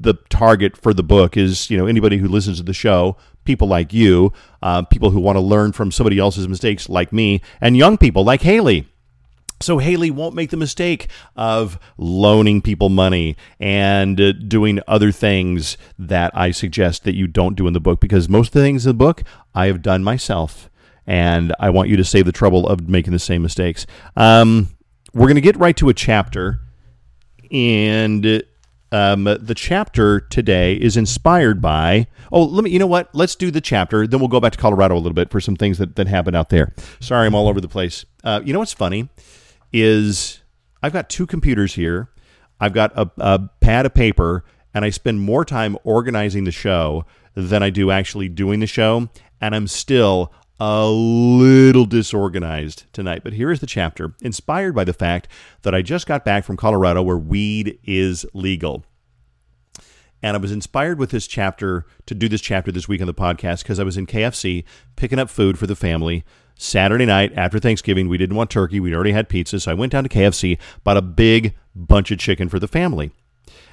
the 0.00 0.14
target 0.30 0.76
for 0.76 0.94
the 0.94 1.02
book 1.02 1.36
is 1.36 1.70
you 1.70 1.76
know 1.76 1.86
anybody 1.86 2.16
who 2.16 2.26
listens 2.26 2.56
to 2.56 2.62
the 2.62 2.72
show 2.72 3.16
people 3.44 3.68
like 3.68 3.92
you 3.92 4.32
uh, 4.62 4.82
people 4.82 5.10
who 5.10 5.20
want 5.20 5.36
to 5.36 5.40
learn 5.40 5.72
from 5.72 5.92
somebody 5.92 6.18
else's 6.18 6.48
mistakes 6.48 6.88
like 6.88 7.12
me 7.12 7.40
and 7.60 7.76
young 7.76 7.98
people 7.98 8.24
like 8.24 8.42
haley 8.42 8.86
so 9.62 9.76
Haley 9.76 10.10
won't 10.10 10.34
make 10.34 10.48
the 10.48 10.56
mistake 10.56 11.08
of 11.36 11.78
loaning 11.98 12.62
people 12.62 12.88
money 12.88 13.36
and 13.58 14.18
uh, 14.18 14.32
doing 14.32 14.80
other 14.88 15.12
things 15.12 15.76
that 15.98 16.34
I 16.34 16.50
suggest 16.50 17.04
that 17.04 17.14
you 17.14 17.26
don't 17.26 17.56
do 17.56 17.66
in 17.66 17.74
the 17.74 17.80
book 17.80 18.00
because 18.00 18.26
most 18.26 18.48
of 18.48 18.52
the 18.54 18.62
things 18.62 18.86
in 18.86 18.90
the 18.90 18.94
book 18.94 19.22
I 19.54 19.66
have 19.66 19.82
done 19.82 20.02
myself 20.02 20.70
and 21.06 21.54
I 21.60 21.68
want 21.68 21.90
you 21.90 21.96
to 21.98 22.04
save 22.04 22.24
the 22.24 22.32
trouble 22.32 22.66
of 22.66 22.88
making 22.88 23.12
the 23.12 23.18
same 23.18 23.42
mistakes. 23.42 23.84
Um, 24.16 24.68
we're 25.12 25.26
going 25.26 25.34
to 25.34 25.42
get 25.42 25.56
right 25.56 25.76
to 25.76 25.90
a 25.90 25.94
chapter 25.94 26.60
and 27.50 28.42
um, 28.92 29.24
the 29.24 29.54
chapter 29.54 30.20
today 30.20 30.74
is 30.74 30.96
inspired 30.96 31.60
by. 31.62 32.06
Oh, 32.32 32.42
let 32.42 32.64
me. 32.64 32.70
You 32.70 32.78
know 32.78 32.86
what? 32.86 33.08
Let's 33.14 33.36
do 33.36 33.50
the 33.50 33.60
chapter. 33.60 34.06
Then 34.06 34.20
we'll 34.20 34.28
go 34.28 34.40
back 34.40 34.52
to 34.52 34.58
Colorado 34.58 34.96
a 34.96 34.98
little 34.98 35.14
bit 35.14 35.30
for 35.30 35.40
some 35.40 35.56
things 35.56 35.78
that 35.78 35.96
that 35.96 36.08
happened 36.08 36.36
out 36.36 36.48
there. 36.48 36.72
Sorry, 36.98 37.26
I'm 37.26 37.34
all 37.34 37.48
over 37.48 37.60
the 37.60 37.68
place. 37.68 38.04
Uh, 38.24 38.40
you 38.44 38.52
know 38.52 38.58
what's 38.58 38.72
funny 38.72 39.08
is 39.72 40.40
I've 40.82 40.92
got 40.92 41.08
two 41.08 41.26
computers 41.26 41.74
here. 41.74 42.10
I've 42.58 42.72
got 42.72 42.92
a, 42.96 43.10
a 43.18 43.48
pad 43.60 43.86
of 43.86 43.94
paper, 43.94 44.44
and 44.74 44.84
I 44.84 44.90
spend 44.90 45.20
more 45.20 45.44
time 45.44 45.78
organizing 45.84 46.44
the 46.44 46.52
show 46.52 47.04
than 47.34 47.62
I 47.62 47.70
do 47.70 47.90
actually 47.90 48.28
doing 48.28 48.60
the 48.60 48.66
show, 48.66 49.08
and 49.40 49.54
I'm 49.54 49.66
still 49.66 50.32
a 50.60 50.90
little 50.90 51.86
disorganized 51.86 52.84
tonight, 52.92 53.24
but 53.24 53.32
here 53.32 53.50
is 53.50 53.60
the 53.60 53.66
chapter 53.66 54.14
inspired 54.20 54.74
by 54.74 54.84
the 54.84 54.92
fact 54.92 55.26
that 55.62 55.74
I 55.74 55.80
just 55.80 56.06
got 56.06 56.22
back 56.22 56.44
from 56.44 56.58
Colorado 56.58 57.02
where 57.02 57.16
weed 57.16 57.78
is 57.82 58.26
legal. 58.34 58.84
And 60.22 60.36
I 60.36 60.40
was 60.40 60.52
inspired 60.52 60.98
with 60.98 61.12
this 61.12 61.26
chapter 61.26 61.86
to 62.04 62.14
do 62.14 62.28
this 62.28 62.42
chapter 62.42 62.70
this 62.70 62.86
week 62.86 63.00
on 63.00 63.06
the 63.06 63.14
podcast 63.14 63.62
because 63.62 63.80
I 63.80 63.84
was 63.84 63.96
in 63.96 64.06
KFC 64.06 64.64
picking 64.96 65.18
up 65.18 65.30
food 65.30 65.58
for 65.58 65.66
the 65.66 65.74
family. 65.74 66.24
Saturday 66.56 67.06
night 67.06 67.32
after 67.36 67.58
Thanksgiving, 67.58 68.06
we 68.06 68.18
didn't 68.18 68.36
want 68.36 68.50
turkey. 68.50 68.80
We'd 68.80 68.92
already 68.92 69.12
had 69.12 69.30
pizza. 69.30 69.60
So 69.60 69.70
I 69.70 69.74
went 69.74 69.92
down 69.92 70.04
to 70.04 70.10
KFC, 70.10 70.58
bought 70.84 70.98
a 70.98 71.02
big 71.02 71.54
bunch 71.74 72.10
of 72.10 72.18
chicken 72.18 72.50
for 72.50 72.58
the 72.58 72.68
family. 72.68 73.12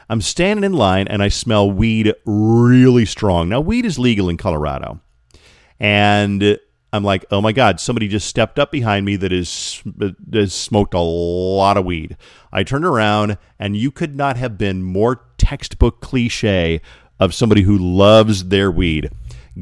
I'm 0.10 0.22
standing 0.22 0.64
in 0.64 0.72
line 0.72 1.10
and 1.10 1.22
I 1.22 1.28
smell 1.28 1.70
weed 1.70 2.14
really 2.24 3.04
strong. 3.04 3.50
Now, 3.50 3.60
weed 3.60 3.86
is 3.86 4.00
legal 4.00 4.30
in 4.30 4.38
Colorado. 4.38 5.02
And 5.82 6.58
I'm 6.98 7.04
like, 7.04 7.26
oh 7.32 7.42
my 7.42 7.52
God, 7.54 7.80
somebody 7.80 8.08
just 8.08 8.28
stepped 8.28 8.60
up 8.60 8.72
behind 8.72 9.06
me 9.06 9.16
that 9.16 9.32
is 9.32 9.82
has 10.34 10.54
smoked 10.54 10.94
a 10.94 11.00
lot 11.00 11.78
of 11.78 11.86
weed. 11.86 12.18
I 12.52 12.64
turned 12.64 12.86
around 12.86 13.38
and 13.58 13.78
you 13.78 13.92
could 13.92 14.16
not 14.16 14.36
have 14.36 14.58
been 14.58 14.84
more 14.84 15.22
textbook 15.38 16.02
cliche 16.02 16.82
of 17.20 17.34
somebody 17.34 17.62
who 17.62 17.78
loves 17.78 18.46
their 18.46 18.70
weed. 18.70 19.10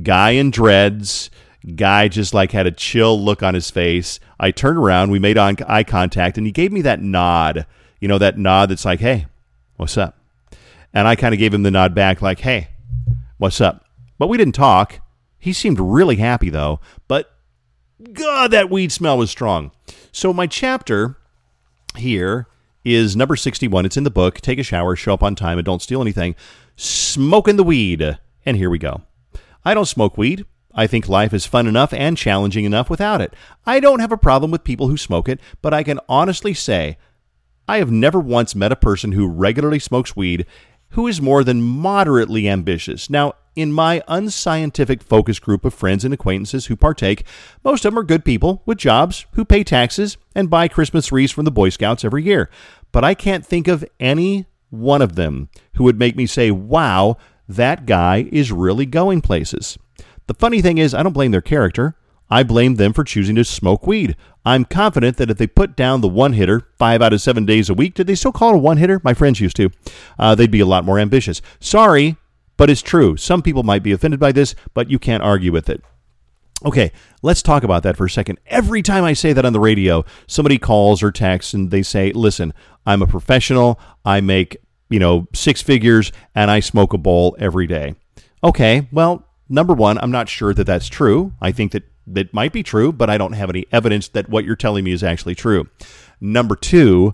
Guy 0.02 0.32
in 0.32 0.52
dreads, 0.52 1.30
guy 1.76 2.08
just 2.08 2.34
like 2.34 2.52
had 2.52 2.68
a 2.68 2.72
chill 2.72 3.22
look 3.22 3.44
on 3.44 3.54
his 3.54 3.70
face. 3.70 4.20
I 4.40 4.52
turned 4.52 4.78
around, 4.78 5.12
we 5.12 5.20
made 5.20 5.38
eye 5.38 5.84
contact, 5.84 6.38
and 6.38 6.46
he 6.46 6.52
gave 6.52 6.72
me 6.72 6.82
that 6.82 7.02
nod. 7.02 7.66
You 8.00 8.08
know, 8.08 8.18
that 8.18 8.38
nod 8.38 8.70
that's 8.70 8.86
like, 8.86 9.00
hey, 9.00 9.28
what's 9.78 9.98
up? 9.98 10.18
And 10.94 11.08
I 11.08 11.16
kind 11.16 11.34
of 11.34 11.40
gave 11.40 11.54
him 11.54 11.64
the 11.64 11.72
nod 11.72 11.94
back, 11.94 12.22
like, 12.22 12.40
hey, 12.40 12.70
what's 13.38 13.62
up? 13.62 13.86
But 14.18 14.28
we 14.28 14.38
didn't 14.38 14.56
talk. 14.56 15.00
He 15.38 15.54
seemed 15.54 15.80
really 15.80 16.16
happy 16.16 16.50
though, 16.50 16.80
but 17.08 17.35
God, 18.14 18.52
that 18.52 18.70
weed 18.70 18.92
smell 18.92 19.18
was 19.18 19.32
strong. 19.32 19.72
So 20.12 20.34
my 20.34 20.48
chapter 20.48 21.18
here 21.98 22.48
is 22.84 23.16
number 23.16 23.36
61. 23.36 23.86
It's 23.86 23.98
in 23.98 24.04
the 24.04 24.12
book. 24.12 24.42
Take 24.42 24.60
a 24.60 24.64
shower, 24.64 24.96
show 24.96 25.14
up 25.14 25.24
on 25.24 25.36
time, 25.36 25.58
and 25.58 25.66
don't 25.66 25.82
steal 25.82 26.02
anything. 26.02 26.36
Smoking 26.76 27.56
the 27.56 27.64
weed. 27.64 28.18
And 28.46 28.58
here 28.58 28.70
we 28.70 28.78
go. 28.78 29.02
I 29.64 29.74
don't 29.74 29.86
smoke 29.86 30.18
weed. 30.18 30.46
I 30.74 30.88
think 30.88 31.08
life 31.08 31.34
is 31.34 31.46
fun 31.46 31.68
enough 31.68 31.94
and 31.94 32.18
challenging 32.18 32.66
enough 32.66 32.90
without 32.90 33.22
it. 33.22 33.34
I 33.66 33.80
don't 33.80 34.02
have 34.02 34.12
a 34.12 34.18
problem 34.18 34.52
with 34.52 34.66
people 34.66 34.90
who 34.90 34.98
smoke 34.98 35.30
it, 35.30 35.40
but 35.62 35.74
I 35.74 35.84
can 35.84 36.02
honestly 36.10 36.54
say 36.54 36.98
I 37.68 37.78
have 37.78 37.92
never 37.92 38.20
once 38.20 38.56
met 38.56 38.74
a 38.74 38.76
person 38.76 39.14
who 39.14 39.28
regularly 39.28 39.80
smokes 39.80 40.16
weed 40.16 40.46
who 40.96 41.08
is 41.08 41.22
more 41.22 41.44
than 41.44 41.62
moderately 41.62 42.48
ambitious. 42.48 43.10
Now, 43.10 43.34
in 43.54 43.74
my 43.74 44.02
unscientific 44.08 45.04
focus 45.04 45.40
group 45.40 45.66
of 45.66 45.74
friends 45.74 46.06
and 46.06 46.14
acquaintances 46.14 46.68
who 46.68 46.78
partake, 46.78 47.26
most 47.66 47.84
of 47.84 47.92
them 47.92 48.00
are 48.00 48.04
good 48.04 48.24
people 48.24 48.64
with 48.66 48.78
jobs 48.78 49.26
who 49.34 49.44
pay 49.44 49.62
taxes 49.66 50.16
and 50.34 50.50
buy 50.50 50.70
Christmas 50.70 51.12
wreaths 51.12 51.34
from 51.34 51.44
the 51.44 51.52
Boy 51.52 51.68
Scouts 51.68 52.06
every 52.06 52.24
year. 52.24 52.50
But 52.94 53.04
I 53.04 53.14
can't 53.14 53.46
think 53.46 53.68
of 53.68 53.84
any 54.00 54.46
one 54.70 55.02
of 55.02 55.16
them 55.16 55.50
who 55.76 55.84
would 55.84 56.00
make 56.00 56.16
me 56.16 56.26
say, 56.26 56.50
wow, 56.50 57.18
that 57.48 57.86
guy 57.86 58.30
is 58.32 58.54
really 58.54 58.86
going 58.86 59.20
places. 59.20 59.78
The 60.28 60.34
funny 60.34 60.62
thing 60.62 60.78
is, 60.78 60.94
I 60.94 61.04
don't 61.04 61.12
blame 61.12 61.32
their 61.32 61.42
character. 61.42 61.98
I 62.30 62.44
blame 62.44 62.76
them 62.76 62.94
for 62.94 63.04
choosing 63.04 63.36
to 63.36 63.44
smoke 63.44 63.86
weed. 63.86 64.16
I'm 64.46 64.66
confident 64.66 65.18
that 65.18 65.30
if 65.30 65.38
they 65.38 65.48
put 65.48 65.76
down 65.76 66.02
the 66.02 66.08
one 66.08 66.34
hitter 66.34 66.68
five 66.78 67.02
out 67.02 67.14
of 67.14 67.22
seven 67.22 67.46
days 67.46 67.70
a 67.70 67.74
week, 67.74 67.94
did 67.94 68.08
they 68.08 68.16
still 68.16 68.32
call 68.32 68.52
it 68.52 68.56
a 68.56 68.60
one 68.60 68.78
hitter? 68.78 69.02
My 69.04 69.14
friends 69.14 69.40
used 69.40 69.56
to. 69.58 69.70
Uh, 70.18 70.36
they'd 70.36 70.52
be 70.52 70.60
a 70.60 70.66
lot 70.66 70.86
more 70.86 71.00
ambitious. 71.00 71.42
Sorry, 71.60 72.18
but 72.58 72.70
it's 72.70 72.82
true. 72.82 73.18
Some 73.18 73.42
people 73.42 73.64
might 73.64 73.84
be 73.84 73.92
offended 73.92 74.20
by 74.20 74.32
this, 74.32 74.56
but 74.74 74.90
you 74.90 75.00
can't 75.00 75.24
argue 75.24 75.52
with 75.52 75.70
it. 75.70 75.84
Okay, 76.64 76.92
let's 77.22 77.42
talk 77.42 77.64
about 77.64 77.84
that 77.84 77.98
for 77.98 78.06
a 78.06 78.10
second. 78.10 78.40
Every 78.48 78.82
time 78.82 79.04
I 79.04 79.14
say 79.14 79.34
that 79.34 79.46
on 79.46 79.54
the 79.54 79.60
radio, 79.60 80.06
somebody 80.26 80.58
calls 80.58 81.04
or 81.04 81.12
texts 81.12 81.54
and 81.54 81.70
they 81.70 81.84
say, 81.84 82.12
"Listen, 82.14 82.54
I'm 82.86 83.02
a 83.02 83.08
professional. 83.08 83.80
I 84.06 84.22
make, 84.22 84.58
you 84.90 85.00
know, 85.00 85.28
six 85.34 85.62
figures 85.62 86.12
and 86.34 86.50
I 86.50 86.62
smoke 86.62 86.94
a 86.94 86.98
bowl 86.98 87.36
every 87.40 87.68
day." 87.68 87.96
Okay, 88.44 88.88
well, 88.92 89.26
number 89.50 89.74
1, 89.74 89.98
I'm 89.98 90.12
not 90.12 90.30
sure 90.30 90.54
that 90.54 90.66
that's 90.66 90.88
true. 90.88 91.34
I 91.42 91.52
think 91.52 91.72
that 91.74 91.84
that 92.08 92.34
might 92.34 92.54
be 92.54 92.64
true, 92.64 92.92
but 92.92 93.10
I 93.10 93.18
don't 93.18 93.34
have 93.34 93.50
any 93.50 93.66
evidence 93.72 94.08
that 94.10 94.30
what 94.30 94.46
you're 94.46 94.56
telling 94.56 94.84
me 94.84 94.92
is 94.92 95.04
actually 95.04 95.36
true. 95.36 95.68
Number 96.22 96.56
2, 96.56 97.14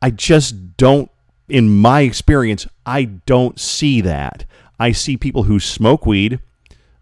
I 0.00 0.10
just 0.10 0.76
don't 0.76 1.10
in 1.48 1.76
my 1.78 2.00
experience, 2.00 2.66
I 2.84 3.04
don't 3.04 3.58
see 3.58 4.00
that. 4.00 4.44
I 4.78 4.92
see 4.92 5.16
people 5.16 5.44
who 5.44 5.60
smoke 5.60 6.06
weed, 6.06 6.40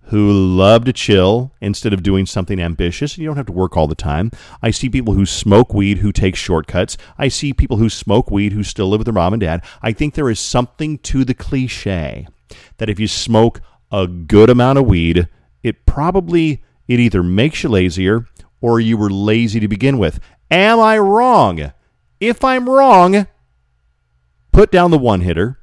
who 0.09 0.31
love 0.31 0.85
to 0.85 0.93
chill 0.93 1.53
instead 1.61 1.93
of 1.93 2.03
doing 2.03 2.27
something 2.27 2.61
ambitious, 2.61 3.15
and 3.15 3.23
you 3.23 3.29
don't 3.29 3.37
have 3.37 3.47
to 3.47 3.53
work 3.53 3.77
all 3.77 3.87
the 3.87 3.95
time. 3.95 4.31
I 4.63 4.71
see 4.71 4.91
people 4.91 5.15
who 5.15 5.25
smoke 5.25 5.73
weed 5.73 5.99
who 5.99 6.13
take 6.13 6.37
shortcuts. 6.37 6.97
I 7.17 7.29
see 7.29 7.53
people 7.53 7.79
who 7.79 7.89
smoke 7.89 8.31
weed 8.31 8.53
who 8.53 8.63
still 8.63 8.89
live 8.89 9.01
with 9.01 9.07
their 9.07 9.15
mom 9.15 9.33
and 9.33 9.41
dad. 9.41 9.65
I 9.83 9.93
think 9.93 10.15
there 10.15 10.31
is 10.31 10.39
something 10.39 10.99
to 10.99 11.25
the 11.25 11.35
cliche 11.35 12.29
that 12.77 12.91
if 12.91 13.01
you 13.01 13.09
smoke 13.09 13.61
a 13.91 14.07
good 14.07 14.51
amount 14.51 14.79
of 14.79 14.87
weed, 14.87 15.29
it 15.63 15.87
probably 15.87 16.63
it 16.89 17.01
either 17.01 17.23
makes 17.23 17.63
you 17.63 17.69
lazier 17.71 18.27
or 18.61 18.81
you 18.81 18.97
were 18.97 19.11
lazy 19.11 19.61
to 19.61 19.69
begin 19.69 19.99
with. 19.99 20.21
Am 20.51 20.81
I 20.81 20.99
wrong? 20.99 21.73
If 22.21 22.45
I'm 22.45 22.69
wrong, 22.69 23.27
put 24.53 24.71
down 24.71 24.91
the 24.91 24.99
one 24.99 25.21
hitter 25.21 25.59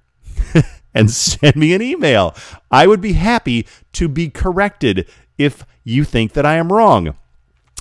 and 0.93 1.09
send 1.09 1.55
me 1.55 1.73
an 1.73 1.81
email. 1.81 2.35
I 2.69 2.87
would 2.87 3.01
be 3.01 3.13
happy 3.13 3.67
to 3.93 4.07
be 4.07 4.29
corrected 4.29 5.09
if 5.37 5.65
you 5.83 6.03
think 6.03 6.33
that 6.33 6.45
I 6.45 6.55
am 6.55 6.71
wrong. 6.71 7.15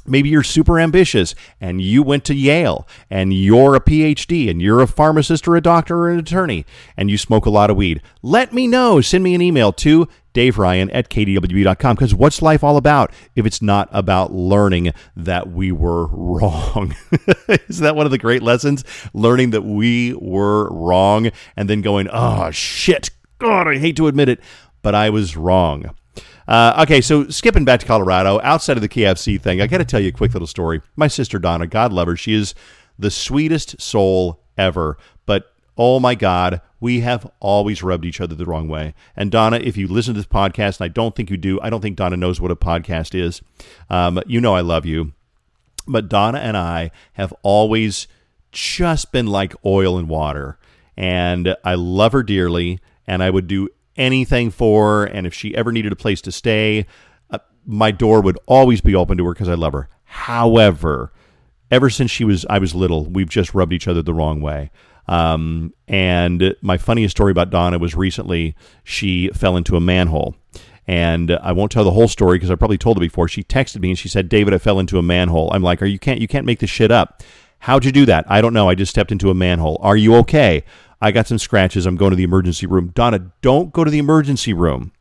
Maybe 0.07 0.29
you're 0.29 0.43
super 0.43 0.79
ambitious 0.79 1.35
and 1.61 1.81
you 1.81 2.03
went 2.03 2.25
to 2.25 2.35
Yale 2.35 2.89
and 3.11 3.33
you're 3.33 3.75
a 3.75 3.81
PhD 3.81 4.51
and 4.51 4.61
you're 4.61 4.81
a 4.81 4.87
pharmacist 4.87 5.47
or 5.47 5.57
a 5.57 5.61
doctor 5.61 5.97
or 5.99 6.11
an 6.11 6.19
attorney 6.19 6.65
and 6.97 7.11
you 7.11 7.19
smoke 7.19 7.47
a 7.47 7.51
lot 7.51 7.71
of 7.71 7.77
weed. 7.77 8.01
Let 8.23 8.53
me 8.53 8.67
know. 8.67 9.01
Send 9.01 9.23
me 9.23 9.35
an 9.35 9.43
email 9.43 9.73
to 9.75 10.09
Dave 10.33 10.59
Ryan 10.59 10.91
at 10.91 11.11
kdwb.com 11.11 11.97
because 11.97 12.15
what's 12.15 12.41
life 12.41 12.65
all 12.65 12.77
about 12.77 13.13
if 13.35 13.45
it's 13.47 13.61
not 13.61 13.89
about 13.93 14.33
learning 14.33 14.93
that 15.17 15.51
we 15.51 15.73
were 15.73 16.07
wrong? 16.13 16.95
Isn't 17.69 17.85
that 17.85 17.97
one 17.97 18.07
of 18.07 18.13
the 18.13 18.19
great 18.19 18.43
lessons? 18.43 18.85
Learning 19.13 19.51
that 19.51 19.63
we 19.63 20.15
were 20.15 20.71
wrong 20.71 21.31
and 21.57 21.69
then 21.69 21.83
going, 21.83 22.09
oh, 22.11 22.51
shit. 22.51 23.11
God, 23.39 23.69
I 23.69 23.79
hate 23.79 23.97
to 23.97 24.07
admit 24.07 24.29
it, 24.29 24.41
but 24.83 24.95
I 24.95 25.11
was 25.11 25.37
wrong. 25.37 25.95
Uh, 26.51 26.83
okay, 26.83 27.01
so 27.01 27.29
skipping 27.29 27.65
back 27.65 27.79
to 27.79 27.87
Colorado, 27.87 28.41
outside 28.43 28.77
of 28.77 28.83
the 28.83 28.89
KFC 28.89 29.41
thing, 29.41 29.61
I 29.61 29.69
got 29.69 29.79
to 29.79 29.85
tell 29.85 30.01
you 30.01 30.09
a 30.09 30.13
quick 30.13 30.33
little 30.33 30.49
story. 30.49 30.83
My 30.97 31.07
sister 31.07 31.39
Donna, 31.39 31.69
God 31.69 31.93
love 31.93 32.09
her, 32.09 32.17
she 32.17 32.35
is 32.35 32.57
the 32.99 33.09
sweetest 33.09 33.81
soul 33.81 34.41
ever. 34.59 34.99
But 35.27 35.53
oh 35.79 36.01
my 36.01 36.17
God, 36.17 36.61
we 36.81 37.01
have 37.01 37.31
always 37.39 37.85
rubbed 37.85 38.05
each 38.05 38.21
other 38.21 38.35
the 38.35 38.47
wrong 38.47 38.67
way. 38.67 38.95
And 39.15 39.31
Donna, 39.31 39.59
if 39.59 39.77
you 39.77 39.87
listen 39.87 40.15
to 40.15 40.19
this 40.19 40.27
podcast, 40.27 40.81
and 40.81 40.87
I 40.87 40.89
don't 40.89 41.15
think 41.15 41.31
you 41.31 41.37
do, 41.37 41.61
I 41.61 41.71
don't 41.71 41.83
think 41.83 41.97
Donna 41.97 42.17
knows 42.17 42.41
what 42.41 42.51
a 42.51 42.57
podcast 42.57 43.15
is. 43.15 43.43
Um, 43.89 44.21
you 44.27 44.41
know 44.41 44.57
I 44.57 44.61
love 44.61 44.85
you. 44.85 45.13
But 45.87 46.09
Donna 46.09 46.39
and 46.39 46.57
I 46.57 46.91
have 47.13 47.33
always 47.45 48.09
just 48.51 49.13
been 49.13 49.29
like 49.29 49.55
oil 49.65 49.97
and 49.97 50.09
water. 50.09 50.59
And 50.97 51.55
I 51.65 51.75
love 51.75 52.11
her 52.11 52.25
dearly, 52.25 52.81
and 53.07 53.23
I 53.23 53.31
would 53.31 53.47
do 53.47 53.69
anything 53.97 54.51
for. 54.51 55.05
And 55.05 55.27
if 55.27 55.35
she 55.35 55.55
ever 55.55 55.73
needed 55.73 55.93
a 55.93 55.97
place 55.97 56.21
to 56.23 56.33
stay, 56.33 56.87
uh, 57.31 57.39
my 57.67 57.91
door 57.91 58.21
would 58.21 58.39
always 58.47 58.81
be 58.81 58.95
open 58.95 59.19
to 59.19 59.27
her 59.27 59.33
because 59.33 59.49
I 59.49 59.55
love 59.55 59.73
her. 59.73 59.89
However, 60.05 61.13
ever 61.71 61.91
since 61.91 62.11
she 62.11 62.25
was 62.25 62.45
I 62.51 62.59
was 62.59 62.75
little, 62.75 63.05
we've 63.05 63.29
just 63.29 63.55
rubbed 63.55 63.73
each 63.73 63.89
other 63.89 64.03
the 64.03 64.15
wrong 64.15 64.41
way. 64.41 64.71
Um, 65.07 65.75
and 65.89 66.55
my 66.63 66.79
funniest 66.79 67.17
story 67.17 67.33
about 67.33 67.51
Donna 67.51 67.79
was 67.79 67.95
recently 67.95 68.55
she 68.85 69.29
fell 69.31 69.57
into 69.57 69.77
a 69.77 69.81
manhole. 69.81 70.37
And 70.87 71.31
I 71.31 71.53
won't 71.53 71.71
tell 71.71 71.85
the 71.85 71.93
whole 71.93 72.09
story 72.09 72.37
because 72.37 72.51
I 72.51 72.57
probably 72.57 72.79
told 72.79 72.97
it 72.97 73.01
before. 73.01 73.29
She 73.29 73.45
texted 73.45 73.81
me 73.81 73.91
and 73.91 73.99
she 73.99 74.09
said, 74.09 74.29
"David, 74.29 74.55
I 74.55 74.59
fell 74.59 74.81
into 74.81 74.99
a 74.99 75.03
manhole." 75.03 75.53
I'm 75.53 75.63
like, 75.63 75.83
"Are 75.83 75.87
you 75.87 75.99
can't 75.99 76.21
you 76.21 76.27
can't 76.27 76.47
make 76.47 76.59
this 76.59 76.71
shit 76.71 76.91
up? 76.91 77.23
How'd 77.61 77.85
you 77.85 77.93
do 77.93 78.07
that? 78.07 78.25
I 78.29 78.41
don't 78.41 78.55
know. 78.55 78.69
I 78.69 78.75
just 78.75 78.91
stepped 78.91 79.13
into 79.13 79.31
a 79.31 79.35
manhole. 79.35 79.79
Are 79.83 79.97
you 79.97 80.17
okay? 80.17 80.65
I 81.01 81.13
got 81.13 81.27
some 81.27 81.39
scratches. 81.39 81.87
I'm 81.87 81.97
going 81.97 82.11
to 82.11 82.17
the 82.17 82.25
emergency 82.25 82.67
room. 82.67 82.89
Donna, 82.95 83.33
don't 83.41 83.73
go 83.73 83.85
to 83.85 83.91
the 83.91 83.99
emergency 83.99 84.53
room. 84.53 84.93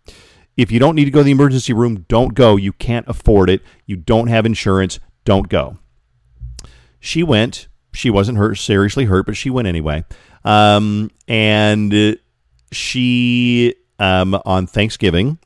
If 0.55 0.71
you 0.71 0.79
don't 0.79 0.95
need 0.95 1.05
to 1.05 1.11
go 1.11 1.19
to 1.19 1.23
the 1.23 1.31
emergency 1.31 1.73
room, 1.73 2.05
don't 2.07 2.33
go. 2.33 2.55
You 2.55 2.73
can't 2.73 3.07
afford 3.07 3.49
it. 3.49 3.61
You 3.85 3.95
don't 3.95 4.27
have 4.27 4.45
insurance. 4.45 4.99
Don't 5.25 5.49
go. 5.49 5.77
She 6.99 7.23
went. 7.23 7.67
She 7.93 8.09
wasn't 8.09 8.37
hurt, 8.37 8.55
seriously 8.55 9.05
hurt, 9.05 9.25
but 9.25 9.35
she 9.35 9.49
went 9.49 9.67
anyway. 9.67 10.03
Um, 10.43 11.11
and 11.27 12.19
she, 12.71 13.75
um, 13.97 14.39
on 14.45 14.67
Thanksgiving, 14.67 15.39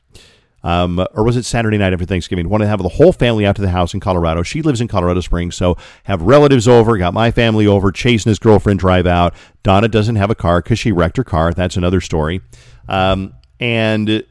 um, 0.63 1.05
or 1.13 1.24
was 1.24 1.38
it 1.38 1.43
Saturday 1.43 1.77
night 1.77 1.93
after 1.93 2.05
Thanksgiving? 2.05 2.50
Wanted 2.50 2.65
to 2.65 2.70
have 2.70 2.82
the 2.82 2.89
whole 2.89 3.12
family 3.12 3.46
out 3.46 3.55
to 3.58 3.62
the 3.62 3.70
house 3.70 3.93
in 3.93 4.00
Colorado. 4.00 4.43
She 4.43 4.62
lives 4.62 4.82
in 4.82 4.88
Colorado 4.88 5.20
Springs, 5.20 5.55
so 5.55 5.77
have 6.03 6.22
relatives 6.22 6.67
over. 6.67 6.98
Got 6.98 7.13
my 7.13 7.32
family 7.32 7.67
over. 7.67 7.91
Chase 7.91 8.24
and 8.25 8.32
his 8.32 8.39
girlfriend 8.39 8.79
drive 8.79 9.05
out. 9.05 9.34
Donna 9.63 9.88
doesn't 9.88 10.15
have 10.15 10.29
a 10.29 10.36
car 10.36 10.62
because 10.62 10.79
she 10.79 10.91
wrecked 10.91 11.17
her 11.17 11.24
car. 11.24 11.53
That's 11.53 11.77
another 11.77 12.01
story. 12.01 12.41
Um, 12.88 13.34
and 13.60 14.25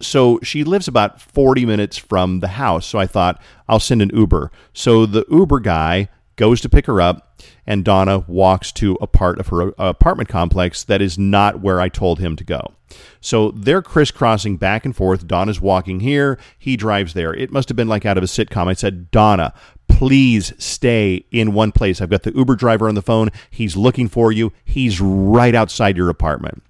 so 0.00 0.38
she 0.42 0.64
lives 0.64 0.88
about 0.88 1.20
40 1.20 1.66
minutes 1.66 1.96
from 1.96 2.40
the 2.40 2.48
house. 2.48 2.86
So 2.86 2.98
I 2.98 3.06
thought 3.06 3.40
I'll 3.68 3.80
send 3.80 4.02
an 4.02 4.10
Uber. 4.14 4.50
So 4.72 5.06
the 5.06 5.24
Uber 5.30 5.60
guy 5.60 6.08
goes 6.36 6.60
to 6.62 6.68
pick 6.68 6.86
her 6.86 7.00
up, 7.00 7.29
and 7.70 7.84
Donna 7.84 8.24
walks 8.26 8.72
to 8.72 8.98
a 9.00 9.06
part 9.06 9.38
of 9.38 9.46
her 9.46 9.68
uh, 9.68 9.90
apartment 9.90 10.28
complex 10.28 10.82
that 10.82 11.00
is 11.00 11.16
not 11.16 11.60
where 11.60 11.80
I 11.80 11.88
told 11.88 12.18
him 12.18 12.34
to 12.34 12.42
go. 12.42 12.74
So 13.20 13.52
they're 13.52 13.80
crisscrossing 13.80 14.56
back 14.56 14.84
and 14.84 14.94
forth. 14.94 15.28
Donna's 15.28 15.60
walking 15.60 16.00
here, 16.00 16.36
he 16.58 16.76
drives 16.76 17.14
there. 17.14 17.32
It 17.32 17.52
must 17.52 17.68
have 17.68 17.76
been 17.76 17.86
like 17.86 18.04
out 18.04 18.18
of 18.18 18.24
a 18.24 18.26
sitcom. 18.26 18.66
I 18.66 18.72
said, 18.72 19.12
Donna, 19.12 19.54
please 19.86 20.52
stay 20.58 21.24
in 21.30 21.52
one 21.52 21.70
place. 21.70 22.00
I've 22.00 22.10
got 22.10 22.24
the 22.24 22.34
Uber 22.34 22.56
driver 22.56 22.88
on 22.88 22.96
the 22.96 23.02
phone. 23.02 23.30
He's 23.50 23.76
looking 23.76 24.08
for 24.08 24.32
you. 24.32 24.52
He's 24.64 25.00
right 25.00 25.54
outside 25.54 25.96
your 25.96 26.08
apartment. 26.10 26.64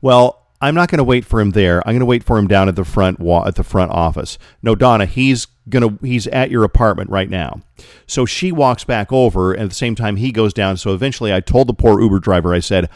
Well, 0.00 0.43
I'm 0.64 0.74
not 0.74 0.88
going 0.90 0.98
to 0.98 1.04
wait 1.04 1.26
for 1.26 1.40
him 1.40 1.50
there. 1.50 1.80
I'm 1.86 1.92
going 1.92 2.00
to 2.00 2.06
wait 2.06 2.24
for 2.24 2.38
him 2.38 2.48
down 2.48 2.68
at 2.68 2.74
the 2.74 2.84
front 2.84 3.20
wa- 3.20 3.46
at 3.46 3.56
the 3.56 3.62
front 3.62 3.90
office. 3.90 4.38
No, 4.62 4.74
Donna, 4.74 5.04
he's 5.04 5.46
gonna 5.68 5.98
he's 6.00 6.26
at 6.28 6.50
your 6.50 6.64
apartment 6.64 7.10
right 7.10 7.28
now. 7.28 7.60
So 8.06 8.24
she 8.24 8.50
walks 8.50 8.82
back 8.82 9.12
over, 9.12 9.52
and 9.52 9.64
at 9.64 9.68
the 9.68 9.74
same 9.74 9.94
time 9.94 10.16
he 10.16 10.32
goes 10.32 10.54
down. 10.54 10.78
So 10.78 10.94
eventually, 10.94 11.34
I 11.34 11.40
told 11.40 11.66
the 11.66 11.74
poor 11.74 12.00
Uber 12.00 12.18
driver, 12.18 12.54
I 12.54 12.60
said, 12.60 12.88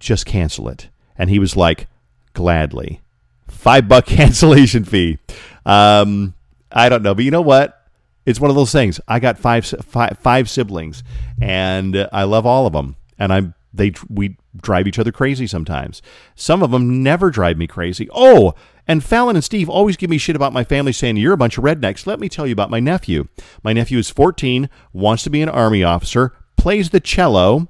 just 0.00 0.24
cancel 0.24 0.66
it. 0.68 0.88
And 1.18 1.28
he 1.28 1.38
was 1.38 1.56
like, 1.56 1.88
gladly. 2.32 3.02
Five 3.48 3.86
buck 3.86 4.06
cancellation 4.06 4.84
fee. 4.84 5.18
Um, 5.66 6.32
I 6.72 6.88
don't 6.88 7.02
know, 7.02 7.14
but 7.14 7.24
you 7.24 7.30
know 7.30 7.42
what? 7.42 7.74
It's 8.24 8.40
one 8.40 8.48
of 8.48 8.56
those 8.56 8.72
things. 8.72 8.98
I 9.06 9.20
got 9.20 9.38
five, 9.38 9.66
five, 9.66 10.18
five 10.22 10.48
siblings, 10.48 11.02
and 11.40 12.08
I 12.12 12.22
love 12.24 12.46
all 12.46 12.66
of 12.66 12.72
them. 12.72 12.96
And 13.18 13.30
I'm 13.30 13.54
they 13.72 13.92
we 14.08 14.36
drive 14.56 14.86
each 14.86 14.98
other 14.98 15.12
crazy 15.12 15.46
sometimes. 15.46 16.02
Some 16.34 16.62
of 16.62 16.70
them 16.70 17.02
never 17.02 17.30
drive 17.30 17.58
me 17.58 17.66
crazy. 17.66 18.08
Oh, 18.12 18.54
and 18.86 19.04
Fallon 19.04 19.36
and 19.36 19.44
Steve 19.44 19.68
always 19.68 19.96
give 19.96 20.08
me 20.08 20.18
shit 20.18 20.36
about 20.36 20.52
my 20.52 20.64
family 20.64 20.92
saying 20.92 21.18
you're 21.18 21.34
a 21.34 21.38
bunch 21.38 21.58
of 21.58 21.64
rednecks. 21.64 22.06
Let 22.06 22.20
me 22.20 22.28
tell 22.28 22.46
you 22.46 22.52
about 22.52 22.70
my 22.70 22.80
nephew. 22.80 23.28
My 23.62 23.72
nephew 23.72 23.98
is 23.98 24.10
14, 24.10 24.70
wants 24.92 25.22
to 25.24 25.30
be 25.30 25.42
an 25.42 25.48
army 25.50 25.84
officer, 25.84 26.34
plays 26.56 26.90
the 26.90 27.00
cello, 27.00 27.68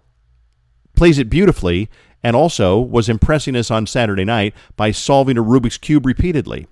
plays 0.94 1.18
it 1.18 1.28
beautifully, 1.28 1.90
and 2.22 2.36
also 2.36 2.78
was 2.78 3.08
impressing 3.08 3.56
us 3.56 3.70
on 3.70 3.86
Saturday 3.86 4.24
night 4.24 4.54
by 4.76 4.92
solving 4.92 5.36
a 5.36 5.42
Rubik's 5.42 5.78
Cube 5.78 6.06
repeatedly. 6.06 6.66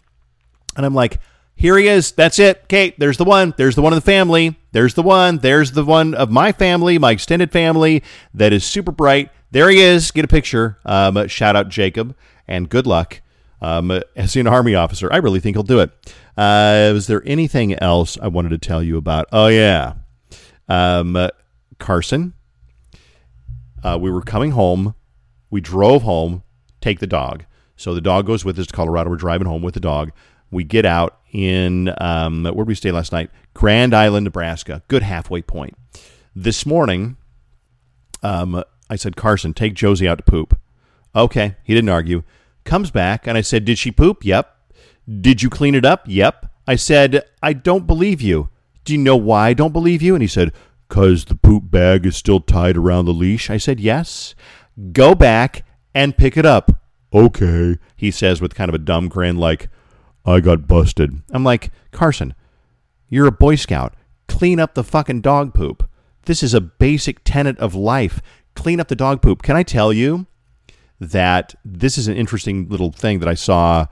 And 0.77 0.87
I'm 0.87 0.95
like, 0.95 1.19
here 1.57 1.77
he 1.77 1.89
is. 1.89 2.13
That's 2.13 2.39
it. 2.39 2.69
Kate, 2.69 2.99
there's 2.99 3.17
the 3.17 3.25
one. 3.25 3.55
There's 3.57 3.75
the 3.75 3.83
one 3.83 3.93
of 3.93 3.97
the 3.97 4.07
family. 4.07 4.57
There's 4.73 4.95
the 4.95 5.03
one. 5.03 5.39
There's 5.39 5.73
the 5.73 5.85
one 5.85 6.15
of 6.15 6.31
my 6.31 6.53
family, 6.53 6.99
my 6.99 7.13
extended 7.13 7.51
family 7.51 8.03
that 8.35 8.53
is 8.53 8.65
super 8.65 8.93
bright. 8.93 9.31
There 9.51 9.69
he 9.69 9.81
is. 9.81 10.11
Get 10.11 10.25
a 10.25 10.29
picture. 10.29 10.79
Um, 10.85 11.27
shout 11.29 11.57
out 11.57 11.69
Jacob 11.69 12.15
and 12.47 12.69
good 12.69 12.87
luck 12.87 13.23
um, 13.61 13.91
as 14.15 14.37
an 14.37 14.47
army 14.47 14.75
officer. 14.75 15.13
I 15.13 15.17
really 15.17 15.41
think 15.41 15.57
he'll 15.57 15.63
do 15.63 15.81
it. 15.81 15.91
Uh, 16.37 16.91
was 16.93 17.07
there 17.07 17.23
anything 17.27 17.75
else 17.83 18.19
I 18.21 18.29
wanted 18.29 18.51
to 18.51 18.59
tell 18.59 18.83
you 18.83 18.97
about? 18.99 19.27
Oh, 19.33 19.49
yeah. 19.49 19.95
Um, 20.69 21.29
Carson. 21.79 22.35
Uh, 23.83 23.99
we 24.01 24.11
were 24.11 24.23
coming 24.23 24.51
home 24.51 24.95
we 25.51 25.61
drove 25.61 26.03
home, 26.03 26.43
take 26.81 27.01
the 27.01 27.07
dog. 27.07 27.45
So 27.77 27.95
the 27.95 28.01
dog 28.01 28.27
goes 28.27 28.45
with 28.45 28.59
us 28.59 28.67
to 28.67 28.73
Colorado. 28.73 29.11
We're 29.11 29.17
driving 29.17 29.47
home 29.47 29.63
with 29.63 29.75
the 29.75 29.81
dog. 29.81 30.13
We 30.51 30.65
get 30.65 30.87
out 30.87 31.19
in, 31.33 31.93
um, 31.99 32.45
where 32.45 32.65
we 32.65 32.75
stay 32.75 32.93
last 32.93 33.13
night? 33.13 33.31
Grand 33.55 33.95
Island, 33.95 34.25
Nebraska. 34.25 34.83
Good 34.89 35.03
halfway 35.03 35.43
point. 35.43 35.77
This 36.35 36.67
morning, 36.67 37.17
um, 38.23 38.63
I 38.89 38.97
said, 38.97 39.17
Carson, 39.17 39.55
take 39.55 39.75
Josie 39.75 40.09
out 40.09 40.19
to 40.19 40.25
poop. 40.25 40.59
Okay. 41.15 41.57
He 41.65 41.75
didn't 41.75 41.89
argue. 41.89 42.23
Comes 42.65 42.91
back, 42.91 43.27
and 43.27 43.39
I 43.39 43.41
said, 43.41 43.65
Did 43.65 43.79
she 43.79 43.91
poop? 43.91 44.25
Yep. 44.25 44.55
Did 45.21 45.43
you 45.43 45.49
clean 45.49 45.75
it 45.75 45.85
up? 45.85 46.03
Yep. 46.07 46.47
I 46.67 46.77
said, 46.77 47.23
I 47.43 47.53
don't 47.53 47.87
believe 47.87 48.21
you. 48.21 48.49
Do 48.85 48.93
you 48.93 48.99
know 48.99 49.17
why 49.17 49.49
I 49.49 49.55
don't 49.55 49.73
believe 49.73 50.03
you? 50.03 50.15
And 50.15 50.23
he 50.23 50.29
said, 50.29 50.53
Because 50.89 51.27
the 51.27 51.37
poop 51.37 51.71
bag 51.71 52.07
is 52.07 52.17
still 52.17 52.41
tied 52.41 52.77
around 52.77 53.05
the 53.05 53.13
leash. 53.13 53.51
I 53.51 53.57
said, 53.57 53.81
Yes. 53.81 54.35
Go 54.93 55.15
back 55.15 55.65
and 55.95 56.17
pick 56.17 56.37
it 56.37 56.45
up. 56.45 56.83
Okay, 57.15 57.79
he 57.97 58.11
says 58.11 58.41
with 58.41 58.55
kind 58.55 58.69
of 58.69 58.75
a 58.75 58.79
dumb 58.79 59.09
grin, 59.09 59.37
like, 59.37 59.71
I 60.27 60.41
got 60.41 60.67
busted. 60.67 61.23
I'm 61.31 61.45
like, 61.45 61.71
Carson, 61.93 62.35
you're 63.09 63.29
a 63.29 63.33
Boy 63.33 63.55
Scout. 63.55 63.95
Clean 64.29 64.59
up 64.59 64.75
the 64.75 64.85
fucking 64.85 65.21
dog 65.21 65.55
poop. 65.55 65.89
This 66.25 66.43
is 66.43 66.53
a 66.53 66.61
basic 66.61 67.21
tenet 67.23 67.57
of 67.59 67.75
life. 67.75 68.21
Clean 68.57 68.81
up 68.81 68.89
the 68.89 68.97
dog 68.97 69.23
poop. 69.23 69.43
Can 69.43 69.57
I 69.57 69.63
tell 69.63 69.93
you 69.93 70.27
that 70.99 71.55
this 71.65 71.97
is 71.97 72.09
an 72.09 72.17
interesting 72.17 72.69
little 72.69 72.91
thing 72.91 73.21
that 73.21 73.29
I 73.29 73.35
saw 73.35 73.87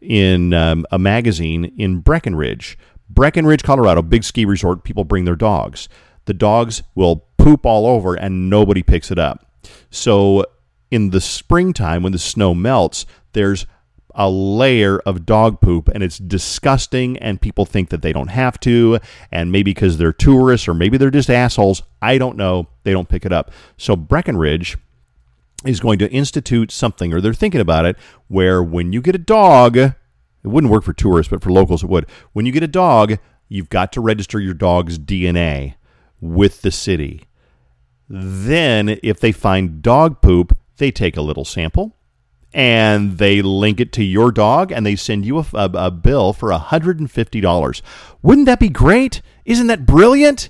in 0.00 0.54
um, 0.54 0.86
a 0.92 0.98
magazine 0.98 1.74
in 1.76 1.98
Breckenridge? 1.98 2.78
Breckenridge, 3.10 3.64
Colorado, 3.64 4.02
big 4.02 4.22
ski 4.22 4.44
resort. 4.44 4.84
People 4.84 5.04
bring 5.04 5.24
their 5.24 5.36
dogs. 5.36 5.88
The 6.26 6.34
dogs 6.34 6.82
will 6.94 7.26
poop 7.36 7.66
all 7.66 7.86
over 7.86 8.14
and 8.14 8.48
nobody 8.48 8.82
picks 8.82 9.10
it 9.10 9.18
up. 9.18 9.50
So 9.90 10.44
in 10.90 11.10
the 11.10 11.20
springtime, 11.20 12.02
when 12.02 12.12
the 12.12 12.18
snow 12.18 12.54
melts, 12.54 13.04
there's 13.32 13.66
a 14.14 14.30
layer 14.30 14.98
of 15.00 15.26
dog 15.26 15.60
poop 15.60 15.88
and 15.88 16.02
it's 16.02 16.18
disgusting 16.18 17.18
and 17.18 17.40
people 17.40 17.64
think 17.64 17.88
that 17.90 18.02
they 18.02 18.12
don't 18.12 18.28
have 18.28 18.58
to 18.60 18.98
and 19.32 19.50
maybe 19.50 19.72
because 19.72 19.98
they're 19.98 20.12
tourists 20.12 20.68
or 20.68 20.74
maybe 20.74 20.96
they're 20.96 21.10
just 21.10 21.28
assholes 21.28 21.82
i 22.00 22.16
don't 22.16 22.36
know 22.36 22.68
they 22.84 22.92
don't 22.92 23.08
pick 23.08 23.26
it 23.26 23.32
up. 23.32 23.50
So 23.76 23.96
breckenridge 23.96 24.78
is 25.64 25.80
going 25.80 25.98
to 25.98 26.10
institute 26.10 26.70
something 26.70 27.12
or 27.12 27.20
they're 27.20 27.34
thinking 27.34 27.60
about 27.60 27.86
it 27.86 27.96
where 28.28 28.62
when 28.62 28.92
you 28.92 29.00
get 29.00 29.14
a 29.14 29.18
dog 29.18 29.76
it 29.76 29.94
wouldn't 30.44 30.70
work 30.70 30.84
for 30.84 30.92
tourists 30.92 31.30
but 31.30 31.42
for 31.42 31.50
locals 31.50 31.82
it 31.82 31.88
would 31.88 32.06
when 32.32 32.46
you 32.46 32.52
get 32.52 32.62
a 32.62 32.68
dog 32.68 33.18
you've 33.48 33.70
got 33.70 33.90
to 33.92 34.00
register 34.00 34.38
your 34.38 34.54
dog's 34.54 34.98
dna 34.98 35.74
with 36.20 36.62
the 36.62 36.70
city. 36.70 37.24
Then 38.08 38.98
if 39.02 39.18
they 39.18 39.32
find 39.32 39.82
dog 39.82 40.20
poop 40.20 40.56
they 40.76 40.90
take 40.90 41.16
a 41.16 41.22
little 41.22 41.44
sample 41.44 41.96
and 42.54 43.18
they 43.18 43.42
link 43.42 43.80
it 43.80 43.92
to 43.92 44.04
your 44.04 44.30
dog 44.30 44.70
and 44.70 44.86
they 44.86 44.94
send 44.94 45.26
you 45.26 45.38
a, 45.38 45.46
a, 45.54 45.70
a 45.74 45.90
bill 45.90 46.32
for 46.32 46.50
$150. 46.50 47.82
Wouldn't 48.22 48.46
that 48.46 48.60
be 48.60 48.68
great? 48.68 49.20
Isn't 49.44 49.66
that 49.66 49.84
brilliant? 49.84 50.48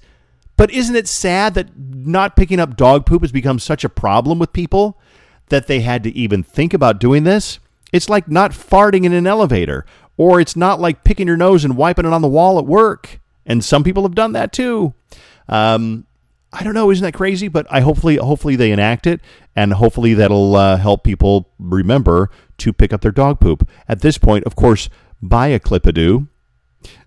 But 0.56 0.70
isn't 0.70 0.94
it 0.94 1.08
sad 1.08 1.54
that 1.54 1.76
not 1.76 2.36
picking 2.36 2.60
up 2.60 2.76
dog 2.76 3.06
poop 3.06 3.22
has 3.22 3.32
become 3.32 3.58
such 3.58 3.84
a 3.84 3.88
problem 3.88 4.38
with 4.38 4.52
people 4.52 5.00
that 5.48 5.66
they 5.66 5.80
had 5.80 6.04
to 6.04 6.14
even 6.14 6.42
think 6.42 6.74
about 6.74 7.00
doing 7.00 7.24
this? 7.24 7.58
It's 7.90 8.10
like 8.10 8.28
not 8.28 8.52
farting 8.52 9.04
in 9.04 9.12
an 9.12 9.26
elevator, 9.26 9.86
or 10.16 10.40
it's 10.40 10.56
not 10.56 10.80
like 10.80 11.04
picking 11.04 11.26
your 11.26 11.36
nose 11.36 11.64
and 11.64 11.76
wiping 11.76 12.04
it 12.04 12.12
on 12.12 12.22
the 12.22 12.28
wall 12.28 12.58
at 12.58 12.66
work. 12.66 13.18
And 13.46 13.64
some 13.64 13.82
people 13.82 14.02
have 14.02 14.14
done 14.14 14.32
that 14.32 14.52
too. 14.52 14.94
Um, 15.48 16.06
I 16.56 16.62
don't 16.62 16.74
know, 16.74 16.90
isn't 16.90 17.04
that 17.04 17.14
crazy? 17.14 17.48
But 17.48 17.66
I 17.68 17.80
hopefully 17.80 18.16
hopefully 18.16 18.54
they 18.54 18.70
enact 18.70 19.06
it, 19.06 19.20
and 19.56 19.72
hopefully 19.72 20.14
that'll 20.14 20.54
uh, 20.54 20.76
help 20.76 21.02
people 21.02 21.50
remember 21.58 22.30
to 22.58 22.72
pick 22.72 22.92
up 22.92 23.00
their 23.00 23.10
dog 23.10 23.40
poop. 23.40 23.68
At 23.88 24.00
this 24.00 24.18
point, 24.18 24.44
of 24.44 24.54
course, 24.54 24.88
buy 25.20 25.48
a 25.48 25.58
Clipadoo. 25.58 26.28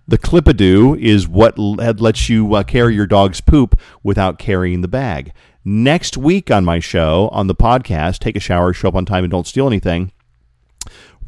The 0.06 0.18
Clipadoo 0.18 1.00
is 1.00 1.26
what 1.28 1.58
lets 1.58 2.28
you 2.28 2.54
uh, 2.54 2.62
carry 2.62 2.94
your 2.94 3.06
dog's 3.06 3.40
poop 3.40 3.78
without 4.02 4.38
carrying 4.38 4.82
the 4.82 4.88
bag. 4.88 5.32
Next 5.64 6.16
week 6.16 6.50
on 6.50 6.64
my 6.64 6.78
show, 6.78 7.28
on 7.32 7.46
the 7.46 7.54
podcast, 7.54 8.18
Take 8.18 8.36
a 8.36 8.40
Shower, 8.40 8.72
Show 8.72 8.88
Up 8.88 8.94
on 8.94 9.04
Time, 9.04 9.24
and 9.24 9.30
Don't 9.30 9.46
Steal 9.46 9.66
Anything, 9.66 10.12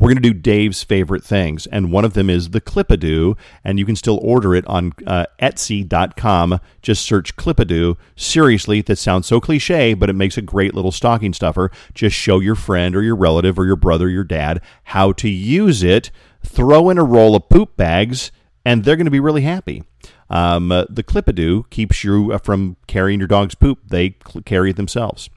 we're 0.00 0.08
going 0.08 0.22
to 0.22 0.32
do 0.32 0.34
Dave's 0.34 0.82
favorite 0.82 1.22
things, 1.22 1.66
and 1.66 1.92
one 1.92 2.06
of 2.06 2.14
them 2.14 2.30
is 2.30 2.50
the 2.50 2.60
Clipadoo, 2.60 3.36
and 3.62 3.78
you 3.78 3.84
can 3.84 3.96
still 3.96 4.18
order 4.22 4.54
it 4.54 4.66
on 4.66 4.94
uh, 5.06 5.26
Etsy.com. 5.40 6.58
Just 6.80 7.04
search 7.04 7.36
Clipadoo. 7.36 7.98
Seriously, 8.16 8.80
that 8.80 8.96
sounds 8.96 9.26
so 9.26 9.40
cliche, 9.40 9.92
but 9.92 10.08
it 10.08 10.14
makes 10.14 10.38
a 10.38 10.42
great 10.42 10.74
little 10.74 10.90
stocking 10.90 11.34
stuffer. 11.34 11.70
Just 11.92 12.16
show 12.16 12.40
your 12.40 12.54
friend 12.54 12.96
or 12.96 13.02
your 13.02 13.14
relative 13.14 13.58
or 13.58 13.66
your 13.66 13.76
brother, 13.76 14.06
or 14.06 14.08
your 14.08 14.24
dad 14.24 14.62
how 14.84 15.12
to 15.12 15.28
use 15.28 15.82
it. 15.82 16.10
Throw 16.42 16.88
in 16.88 16.96
a 16.96 17.04
roll 17.04 17.36
of 17.36 17.50
poop 17.50 17.76
bags, 17.76 18.32
and 18.64 18.84
they're 18.84 18.96
going 18.96 19.04
to 19.04 19.10
be 19.10 19.20
really 19.20 19.42
happy. 19.42 19.84
Um, 20.30 20.72
uh, 20.72 20.86
the 20.88 21.02
Clipadoo 21.02 21.68
keeps 21.68 22.04
you 22.04 22.32
uh, 22.32 22.38
from 22.38 22.78
carrying 22.86 23.20
your 23.20 23.28
dog's 23.28 23.54
poop. 23.54 23.80
They 23.86 24.16
cl- 24.26 24.42
carry 24.44 24.70
it 24.70 24.76
themselves. 24.76 25.28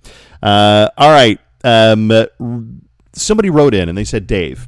Uh, 0.41 0.89
all 0.97 1.09
right. 1.09 1.37
Um, 1.65 2.09
somebody 3.13 3.49
wrote 3.49 3.73
in 3.73 3.89
and 3.89 3.97
they 3.97 4.03
said, 4.03 4.27
Dave, 4.27 4.67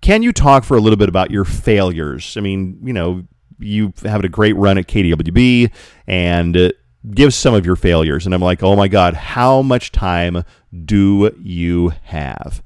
can 0.00 0.22
you 0.22 0.32
talk 0.32 0.64
for 0.64 0.76
a 0.76 0.80
little 0.80 0.96
bit 0.96 1.08
about 1.08 1.30
your 1.30 1.44
failures? 1.44 2.36
I 2.36 2.40
mean, 2.40 2.78
you 2.82 2.92
know, 2.92 3.24
you 3.58 3.92
having 4.02 4.26
a 4.26 4.28
great 4.28 4.56
run 4.56 4.78
at 4.78 4.86
KDWB 4.86 5.70
and 6.06 6.56
uh, 6.56 6.70
give 7.10 7.32
some 7.32 7.54
of 7.54 7.64
your 7.64 7.76
failures. 7.76 8.26
And 8.26 8.34
I'm 8.34 8.42
like, 8.42 8.62
oh 8.62 8.76
my 8.76 8.88
God, 8.88 9.14
how 9.14 9.62
much 9.62 9.92
time 9.92 10.44
do 10.84 11.34
you 11.40 11.92
have? 12.04 12.62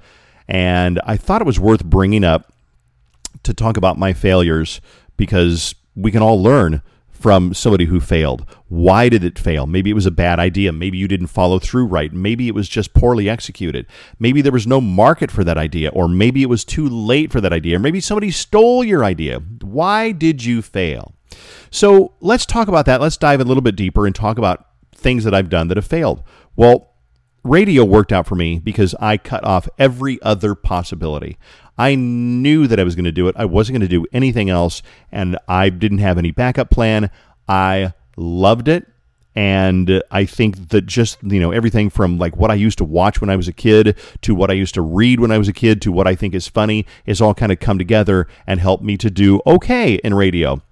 And 0.48 1.00
I 1.04 1.16
thought 1.16 1.42
it 1.42 1.46
was 1.46 1.60
worth 1.60 1.84
bringing 1.84 2.24
up 2.24 2.52
to 3.42 3.52
talk 3.52 3.76
about 3.76 3.98
my 3.98 4.12
failures 4.12 4.80
because 5.16 5.74
we 5.94 6.10
can 6.10 6.22
all 6.22 6.42
learn 6.42 6.82
from 7.16 7.55
somebody 7.55 7.87
who 7.87 7.98
failed. 7.98 8.44
Why 8.68 9.09
did 9.09 9.24
it 9.24 9.38
fail? 9.38 9.66
Maybe 9.66 9.90
it 9.90 9.94
was 9.94 10.07
a 10.07 10.11
bad 10.11 10.38
idea. 10.38 10.72
Maybe 10.72 10.98
you 10.98 11.09
didn't 11.09 11.29
follow 11.29 11.59
through 11.59 11.87
right. 11.87 12.12
Maybe 12.12 12.48
it 12.48 12.55
was 12.55 12.68
just 12.68 12.94
poorly 12.94 13.29
executed. 13.29 13.87
Maybe 14.18 14.42
there 14.42 14.52
was 14.52 14.66
no 14.66 14.81
market 14.81 15.31
for 15.31 15.42
that 15.44 15.59
idea, 15.59 15.88
or 15.90 16.09
maybe 16.09 16.42
it 16.42 16.48
was 16.48 16.64
too 16.64 16.88
late 16.88 17.33
for 17.33 17.40
that 17.40 17.52
idea, 17.52 17.76
or 17.76 17.81
maybe 17.81 18.00
somebody 18.00 18.31
stole 18.31 18.85
your 18.85 19.05
idea. 19.05 19.40
Why 19.62 20.12
did 20.12 20.44
you 20.44 20.62
fail? 20.62 21.14
So 21.70 22.12
let's 22.20 22.46
talk 22.46 22.68
about 22.68 22.87
that. 22.87 23.00
Let's 23.00 23.16
dive 23.16 23.40
a 23.40 23.44
little 23.44 23.62
bit 23.62 23.76
deeper 23.76 24.07
and 24.07 24.14
talk 24.14 24.38
about 24.38 24.66
things 24.94 25.24
that 25.24 25.35
I've 25.35 25.50
done 25.50 25.68
that 25.68 25.76
have 25.76 25.87
failed. 25.87 26.22
Well, 26.55 26.94
radio 27.44 27.85
worked 27.85 28.12
out 28.12 28.26
for 28.26 28.35
me 28.35 28.59
because 28.59 28.94
I 29.00 29.16
cut 29.16 29.44
off 29.44 29.68
every 29.79 30.20
other 30.22 30.55
possibility. 30.55 31.38
I 31.78 31.94
knew 31.94 32.66
that 32.66 32.80
I 32.80 32.84
was 32.84 32.94
going 32.94 33.04
to 33.04 33.12
do 33.12 33.28
it. 33.28 33.36
I 33.38 33.44
wasn't 33.44 33.74
going 33.74 33.88
to 33.88 33.96
do 33.96 34.06
anything 34.12 34.50
else, 34.50 34.82
and 35.12 35.38
I 35.46 35.68
didn't 35.68 35.98
have 35.98 36.18
any 36.18 36.30
backup 36.30 36.70
plan. 36.70 37.10
I 37.48 37.92
loved 38.16 38.68
it. 38.68 38.86
And 39.34 40.02
I 40.10 40.24
think 40.24 40.70
that 40.70 40.86
just, 40.86 41.22
you 41.22 41.38
know, 41.38 41.50
everything 41.50 41.90
from 41.90 42.16
like 42.16 42.38
what 42.38 42.50
I 42.50 42.54
used 42.54 42.78
to 42.78 42.84
watch 42.84 43.20
when 43.20 43.28
I 43.28 43.36
was 43.36 43.48
a 43.48 43.52
kid 43.52 43.98
to 44.22 44.34
what 44.34 44.50
I 44.50 44.54
used 44.54 44.72
to 44.74 44.80
read 44.80 45.20
when 45.20 45.30
I 45.30 45.36
was 45.36 45.46
a 45.46 45.52
kid 45.52 45.82
to 45.82 45.92
what 45.92 46.06
I 46.06 46.14
think 46.14 46.34
is 46.34 46.48
funny 46.48 46.86
is 47.04 47.20
all 47.20 47.34
kind 47.34 47.52
of 47.52 47.60
come 47.60 47.76
together 47.76 48.26
and 48.46 48.60
helped 48.60 48.82
me 48.82 48.96
to 48.96 49.10
do 49.10 49.42
okay 49.46 49.96
in 49.96 50.14
radio. 50.14 50.62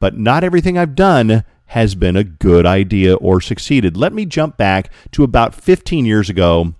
But 0.00 0.16
not 0.16 0.42
everything 0.42 0.78
I've 0.78 0.94
done 0.94 1.44
has 1.66 1.94
been 1.94 2.16
a 2.16 2.24
good 2.24 2.64
idea 2.64 3.14
or 3.14 3.42
succeeded. 3.42 3.94
Let 3.94 4.14
me 4.14 4.24
jump 4.24 4.56
back 4.56 4.90
to 5.12 5.22
about 5.22 5.54
15 5.54 6.06
years 6.06 6.30
ago 6.30 6.74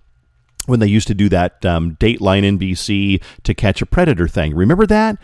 when 0.66 0.80
they 0.80 0.86
used 0.86 1.08
to 1.08 1.14
do 1.14 1.28
that 1.28 1.64
um, 1.64 1.96
Dateline 1.96 2.58
NBC 2.58 3.22
to 3.42 3.54
catch 3.54 3.82
a 3.82 3.86
predator 3.86 4.28
thing. 4.28 4.54
Remember 4.54 4.86
that? 4.86 5.18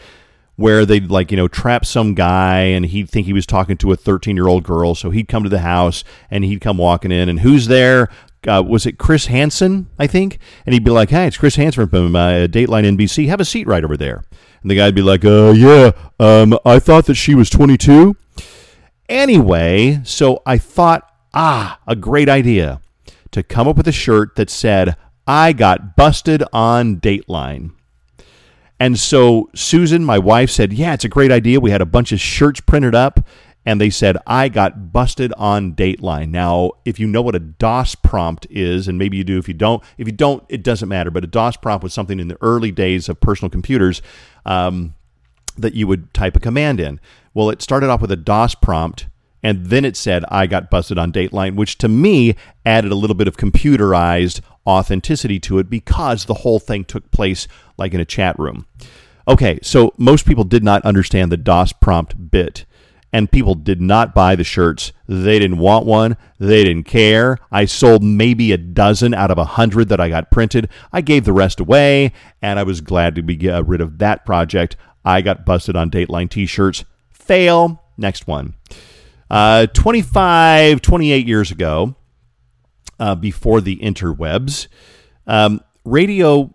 Where 0.56 0.84
they'd 0.84 1.10
like, 1.10 1.30
you 1.30 1.36
know, 1.38 1.48
trap 1.48 1.86
some 1.86 2.14
guy 2.14 2.60
and 2.60 2.84
he'd 2.84 3.08
think 3.08 3.26
he 3.26 3.32
was 3.32 3.46
talking 3.46 3.78
to 3.78 3.92
a 3.92 3.96
13 3.96 4.36
year 4.36 4.46
old 4.46 4.62
girl. 4.64 4.94
So 4.94 5.10
he'd 5.10 5.28
come 5.28 5.42
to 5.42 5.48
the 5.48 5.60
house 5.60 6.04
and 6.30 6.44
he'd 6.44 6.60
come 6.60 6.76
walking 6.76 7.10
in 7.10 7.28
and 7.28 7.40
who's 7.40 7.66
there? 7.66 8.08
Uh, 8.46 8.62
was 8.66 8.86
it 8.86 8.98
Chris 8.98 9.26
Hansen, 9.26 9.88
I 9.98 10.06
think? 10.06 10.38
And 10.64 10.72
he'd 10.72 10.84
be 10.84 10.90
like, 10.90 11.10
hey, 11.10 11.26
it's 11.26 11.36
Chris 11.36 11.56
Hansen 11.56 11.88
from 11.88 12.16
uh, 12.16 12.46
Dateline 12.46 12.96
NBC. 12.96 13.28
Have 13.28 13.40
a 13.40 13.44
seat 13.44 13.66
right 13.66 13.84
over 13.84 13.96
there. 13.96 14.24
And 14.62 14.70
the 14.70 14.76
guy'd 14.76 14.94
be 14.94 15.02
like, 15.02 15.24
uh, 15.24 15.52
yeah, 15.52 15.92
um, 16.18 16.58
I 16.64 16.78
thought 16.78 17.06
that 17.06 17.14
she 17.14 17.34
was 17.34 17.50
22. 17.50 18.16
Anyway, 19.08 20.00
so 20.04 20.42
I 20.46 20.58
thought, 20.58 21.10
ah, 21.34 21.78
a 21.86 21.96
great 21.96 22.28
idea 22.28 22.80
to 23.32 23.42
come 23.42 23.68
up 23.68 23.76
with 23.76 23.88
a 23.88 23.92
shirt 23.92 24.36
that 24.36 24.50
said, 24.50 24.96
I 25.26 25.52
got 25.52 25.96
busted 25.96 26.42
on 26.52 27.00
Dateline. 27.00 27.72
And 28.78 28.98
so 28.98 29.50
Susan, 29.54 30.04
my 30.04 30.18
wife, 30.18 30.50
said, 30.50 30.72
Yeah, 30.72 30.94
it's 30.94 31.04
a 31.04 31.08
great 31.08 31.30
idea. 31.30 31.60
We 31.60 31.70
had 31.70 31.82
a 31.82 31.86
bunch 31.86 32.12
of 32.12 32.20
shirts 32.20 32.60
printed 32.60 32.94
up, 32.94 33.20
and 33.66 33.78
they 33.78 33.90
said, 33.90 34.16
I 34.26 34.48
got 34.48 34.90
busted 34.92 35.34
on 35.34 35.74
Dateline. 35.74 36.30
Now, 36.30 36.72
if 36.86 36.98
you 36.98 37.06
know 37.06 37.20
what 37.20 37.34
a 37.34 37.40
DOS 37.40 37.94
prompt 37.94 38.46
is, 38.48 38.88
and 38.88 38.98
maybe 38.98 39.18
you 39.18 39.24
do 39.24 39.38
if 39.38 39.48
you 39.48 39.54
don't, 39.54 39.82
if 39.98 40.08
you 40.08 40.12
don't, 40.12 40.42
it 40.48 40.62
doesn't 40.62 40.88
matter. 40.88 41.10
But 41.10 41.24
a 41.24 41.26
DOS 41.26 41.58
prompt 41.58 41.82
was 41.82 41.92
something 41.92 42.18
in 42.18 42.28
the 42.28 42.38
early 42.40 42.72
days 42.72 43.10
of 43.10 43.20
personal 43.20 43.50
computers 43.50 44.00
um, 44.46 44.94
that 45.58 45.74
you 45.74 45.86
would 45.86 46.14
type 46.14 46.34
a 46.34 46.40
command 46.40 46.80
in. 46.80 47.00
Well, 47.34 47.50
it 47.50 47.60
started 47.60 47.90
off 47.90 48.00
with 48.00 48.10
a 48.10 48.16
DOS 48.16 48.54
prompt 48.54 49.06
and 49.42 49.66
then 49.66 49.84
it 49.84 49.96
said 49.96 50.24
I 50.28 50.46
got 50.46 50.70
busted 50.70 50.98
on 50.98 51.12
Dateline, 51.12 51.56
which 51.56 51.78
to 51.78 51.88
me 51.88 52.34
added 52.64 52.92
a 52.92 52.96
little 52.96 53.16
bit 53.16 53.28
of 53.28 53.36
computerized 53.36 54.40
authenticity 54.66 55.40
to 55.40 55.58
it 55.58 55.70
because 55.70 56.24
the 56.24 56.34
whole 56.34 56.58
thing 56.58 56.84
took 56.84 57.10
place 57.10 57.48
like 57.76 57.94
in 57.94 58.00
a 58.00 58.04
chat 58.04 58.38
room. 58.38 58.66
Okay, 59.26 59.58
so 59.62 59.92
most 59.96 60.26
people 60.26 60.44
did 60.44 60.64
not 60.64 60.84
understand 60.84 61.30
the 61.30 61.36
DOS 61.36 61.72
prompt 61.72 62.30
bit, 62.30 62.64
and 63.12 63.30
people 63.30 63.54
did 63.54 63.80
not 63.80 64.14
buy 64.14 64.34
the 64.34 64.44
shirts. 64.44 64.92
They 65.06 65.38
didn't 65.38 65.58
want 65.58 65.86
one. 65.86 66.16
They 66.38 66.64
didn't 66.64 66.84
care. 66.84 67.38
I 67.50 67.64
sold 67.64 68.02
maybe 68.02 68.52
a 68.52 68.58
dozen 68.58 69.14
out 69.14 69.30
of 69.30 69.38
a 69.38 69.44
hundred 69.44 69.88
that 69.88 70.00
I 70.00 70.08
got 70.08 70.30
printed. 70.30 70.68
I 70.92 71.00
gave 71.00 71.24
the 71.24 71.32
rest 71.32 71.60
away, 71.60 72.12
and 72.42 72.58
I 72.58 72.62
was 72.62 72.80
glad 72.80 73.14
to 73.14 73.22
be 73.22 73.48
uh, 73.48 73.62
rid 73.62 73.80
of 73.80 73.98
that 73.98 74.24
project. 74.24 74.76
I 75.04 75.22
got 75.22 75.46
busted 75.46 75.76
on 75.76 75.90
Dateline 75.90 76.30
t 76.30 76.46
shirts. 76.46 76.84
Fail. 77.10 77.82
Next 77.96 78.26
one. 78.26 78.54
Uh, 79.30 79.66
25, 79.68 80.82
28 80.82 81.26
years 81.26 81.50
ago, 81.50 81.94
uh, 82.98 83.14
before 83.14 83.60
the 83.60 83.76
interwebs, 83.76 84.66
um, 85.26 85.60
radio 85.84 86.54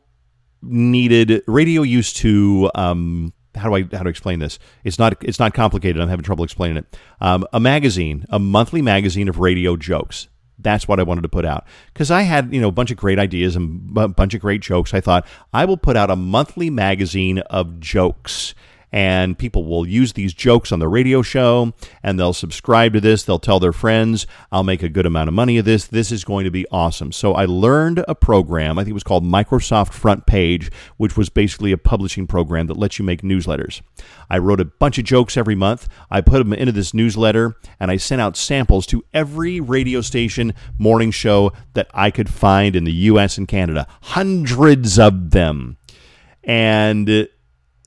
needed 0.62 1.44
radio 1.48 1.84
used 1.84 2.18
to 2.18 2.70
um, 2.76 3.34
how 3.56 3.70
do 3.70 3.76
I 3.76 3.96
how 3.96 4.04
to 4.04 4.10
explain 4.10 4.40
this? 4.40 4.60
It's 4.84 5.00
not 5.00 5.24
it's 5.24 5.40
not 5.40 5.54
complicated. 5.54 6.02
I'm 6.02 6.10
having 6.10 6.24
trouble 6.24 6.44
explaining 6.44 6.78
it. 6.78 6.98
Um, 7.22 7.46
a 7.54 7.60
magazine, 7.60 8.26
a 8.30 8.40
monthly 8.40 8.82
magazine 8.82 9.30
of 9.30 9.40
radio 9.40 9.76
jokes. 9.76 10.28
That's 10.58 10.88
what 10.88 11.00
I 11.00 11.04
wanted 11.04 11.22
to 11.22 11.30
put 11.30 11.46
out 11.46 11.66
because 11.94 12.12
I 12.12 12.22
had 12.22 12.54
you 12.54 12.62
know 12.62 12.70
a 12.70 12.74
bunch 12.74 12.92
of 12.92 12.98
great 12.98 13.20
ideas 13.20 13.56
and 13.56 13.98
a 13.98 14.08
bunch 14.08 14.34
of 14.34 14.42
great 14.42 14.62
jokes. 14.62 14.94
I 14.94 15.02
thought 15.02 15.26
I 15.54 15.66
will 15.66 15.78
put 15.78 15.98
out 15.98 16.10
a 16.10 16.16
monthly 16.16 16.70
magazine 16.70 17.40
of 17.40 17.80
jokes 17.80 18.54
and 18.96 19.38
people 19.38 19.66
will 19.66 19.86
use 19.86 20.14
these 20.14 20.34
jokes 20.34 20.72
on 20.72 20.80
the 20.80 20.88
radio 20.88 21.22
show 21.22 21.74
and 22.02 22.18
they'll 22.18 22.32
subscribe 22.32 22.94
to 22.94 23.02
this. 23.02 23.24
They'll 23.24 23.40
tell 23.40 23.60
their 23.60 23.74
friends, 23.74 24.26
I'll 24.54 24.64
make 24.64 24.82
a 24.82 24.88
good 24.88 25.06
amount 25.06 25.28
of 25.28 25.34
money 25.34 25.58
of 25.58 25.66
this. 25.66 25.86
This 25.86 26.14
is 26.14 26.24
going 26.24 26.46
to 26.46 26.50
be 26.50 26.66
awesome. 26.72 27.12
So 27.12 27.34
I 27.34 27.44
learned 27.44 28.06
a 28.08 28.16
program, 28.16 28.80
I 28.80 28.84
think 28.84 28.92
it 28.92 28.94
was 28.94 29.04
called 29.04 29.26
Microsoft 29.26 29.92
Front 29.92 30.26
Page, 30.26 30.72
which 30.96 31.18
was 31.18 31.28
basically 31.28 31.74
a 31.74 31.78
publishing 31.78 32.26
program 32.26 32.68
that 32.68 32.78
lets 32.78 32.98
you 32.98 33.04
make 33.04 33.22
newsletters. 33.22 33.82
I 34.30 34.38
wrote 34.38 34.62
a 34.62 34.66
bunch 34.66 34.98
of 34.98 35.04
jokes 35.04 35.36
every 35.36 35.56
month. 35.56 35.90
I 36.10 36.22
put 36.22 36.38
them 36.38 36.54
into 36.54 36.72
this 36.72 36.94
newsletter 36.94 37.58
and 37.82 37.92
I 37.92 37.98
sent 37.98 38.22
out 38.22 38.38
samples 38.38 38.86
to 38.88 39.04
every 39.14 39.60
radio 39.60 40.00
station 40.00 40.54
morning 40.80 41.12
show 41.12 41.52
that 41.74 41.92
I 41.94 42.12
could 42.12 42.30
find 42.30 42.78
in 42.78 42.86
the 42.86 42.94
US 42.94 43.38
and 43.38 43.46
Canada. 43.46 43.88
Hundreds 44.04 44.98
of 44.98 45.32
them. 45.32 45.76
And 46.46 47.28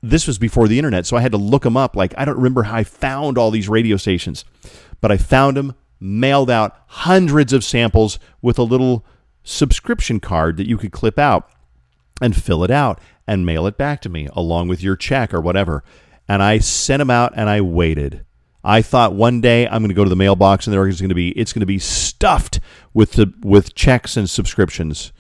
this 0.03 0.27
was 0.27 0.39
before 0.39 0.69
the 0.69 0.79
internet, 0.79 1.07
so 1.07 1.17
I 1.17 1.21
had 1.21 1.33
to 1.33 1.39
look 1.39 1.63
them 1.63 1.77
up. 1.77 1.97
Like, 1.97 2.15
I 2.17 2.25
don't 2.25 2.37
remember 2.37 2.65
how 2.65 2.77
I 2.77 2.85
found 2.85 3.37
all 3.37 3.51
these 3.51 3.69
radio 3.69 3.97
stations, 3.97 4.45
but 5.01 5.11
I 5.11 5.17
found 5.17 5.57
them, 5.57 5.75
mailed 6.01 6.51
out 6.51 6.77
hundreds 6.87 7.53
of 7.53 7.65
samples 7.65 8.19
with 8.41 8.59
a 8.59 8.63
little 8.63 9.05
subscription 9.43 10.21
card 10.21 10.57
that 10.57 10.69
you 10.69 10.77
could 10.77 10.93
clip 10.93 11.19
out 11.19 11.51
and 12.21 12.37
fill 12.37 12.63
it 12.63 12.71
out 12.71 13.01
and 13.27 13.47
mail 13.47 13.67
it 13.67 13.77
back 13.77 14.01
to 14.03 14.09
me 14.09 14.29
along 14.33 14.69
with 14.69 14.83
your 14.83 14.97
check 14.97 15.35
or 15.35 15.41
whatever. 15.41 15.83
And 16.29 16.43
I 16.43 16.59
sent 16.59 17.01
them 17.01 17.11
out 17.11 17.33
and 17.35 17.49
I 17.49 17.61
waited. 17.61 18.25
I 18.63 18.83
thought 18.83 19.15
one 19.15 19.41
day 19.41 19.67
I'm 19.67 19.81
going 19.81 19.89
to 19.89 19.95
go 19.95 20.05
to 20.05 20.11
the 20.11 20.17
mailbox 20.17 20.67
and 20.67 20.75
there's 20.75 21.01
going 21.01 21.09
to 21.09 21.15
be 21.15 21.31
it's 21.31 21.53
going 21.53 21.61
to 21.61 21.67
be 21.67 21.79
stuffed 21.79 22.61
with 22.93 23.13
the 23.13 23.33
with 23.43 23.75
checks 23.75 24.17
and 24.17 24.29
subscriptions, 24.29 25.13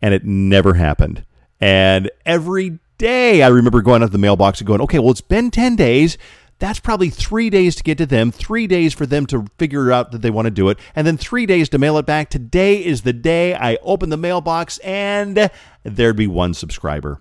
and 0.00 0.14
it 0.14 0.24
never 0.24 0.74
happened. 0.74 1.24
And 1.60 2.10
every 2.26 2.78
day, 2.98 3.42
I 3.42 3.48
remember 3.48 3.82
going 3.82 4.02
out 4.02 4.06
to 4.06 4.12
the 4.12 4.18
mailbox 4.18 4.60
and 4.60 4.66
going, 4.66 4.80
okay, 4.82 4.98
well, 4.98 5.10
it's 5.10 5.20
been 5.20 5.50
10 5.50 5.76
days. 5.76 6.18
That's 6.58 6.80
probably 6.80 7.10
three 7.10 7.50
days 7.50 7.74
to 7.76 7.82
get 7.82 7.98
to 7.98 8.06
them, 8.06 8.30
three 8.30 8.66
days 8.66 8.94
for 8.94 9.06
them 9.06 9.26
to 9.26 9.46
figure 9.58 9.90
out 9.90 10.12
that 10.12 10.22
they 10.22 10.30
want 10.30 10.46
to 10.46 10.50
do 10.50 10.68
it, 10.68 10.78
and 10.94 11.06
then 11.06 11.16
three 11.16 11.46
days 11.46 11.68
to 11.70 11.78
mail 11.78 11.98
it 11.98 12.06
back. 12.06 12.30
Today 12.30 12.84
is 12.84 13.02
the 13.02 13.12
day 13.12 13.54
I 13.54 13.76
open 13.82 14.10
the 14.10 14.16
mailbox 14.16 14.78
and 14.78 15.50
there'd 15.82 16.16
be 16.16 16.26
one 16.26 16.54
subscriber. 16.54 17.20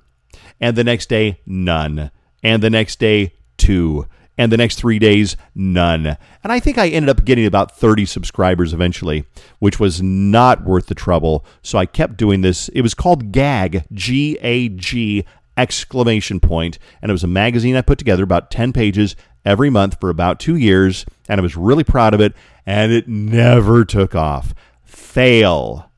And 0.61 0.75
the 0.75 0.83
next 0.83 1.09
day, 1.09 1.39
none. 1.45 2.11
And 2.43 2.61
the 2.61 2.69
next 2.69 2.99
day, 2.99 3.33
two 3.57 4.07
and 4.37 4.51
the 4.51 4.57
next 4.57 4.77
three 4.77 4.99
days, 4.99 5.37
none. 5.53 6.05
And 6.07 6.51
I 6.51 6.59
think 6.59 6.77
I 6.77 6.87
ended 6.87 7.09
up 7.09 7.25
getting 7.25 7.45
about 7.45 7.77
30 7.77 8.05
subscribers 8.05 8.73
eventually, 8.73 9.25
which 9.59 9.79
was 9.79 10.01
not 10.01 10.63
worth 10.63 10.87
the 10.87 10.95
trouble. 10.95 11.45
So 11.61 11.77
I 11.77 11.85
kept 11.85 12.17
doing 12.17 12.41
this. 12.41 12.67
It 12.69 12.81
was 12.81 12.93
called 12.93 13.31
GAG, 13.31 13.85
G 13.93 14.37
A 14.41 14.69
G 14.69 15.25
exclamation 15.55 16.39
point 16.39 16.79
and 17.01 17.09
it 17.09 17.13
was 17.13 17.23
a 17.23 17.27
magazine 17.27 17.75
i 17.75 17.81
put 17.81 17.99
together 17.99 18.23
about 18.23 18.49
10 18.49 18.73
pages 18.73 19.15
every 19.45 19.69
month 19.69 19.99
for 19.99 20.09
about 20.09 20.39
two 20.39 20.55
years 20.55 21.05
and 21.29 21.39
i 21.39 21.43
was 21.43 21.55
really 21.55 21.83
proud 21.83 22.13
of 22.13 22.21
it 22.21 22.33
and 22.65 22.91
it 22.91 23.07
never 23.07 23.83
took 23.85 24.15
off. 24.15 24.53
Fail. 24.83 25.89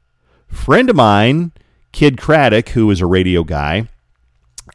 Friend 0.47 0.89
of 0.89 0.95
mine 0.95 1.51
kid 1.91 2.17
craddock 2.17 2.69
who 2.69 2.91
is 2.91 2.99
a 2.99 3.05
radio 3.05 3.41
guy 3.43 3.87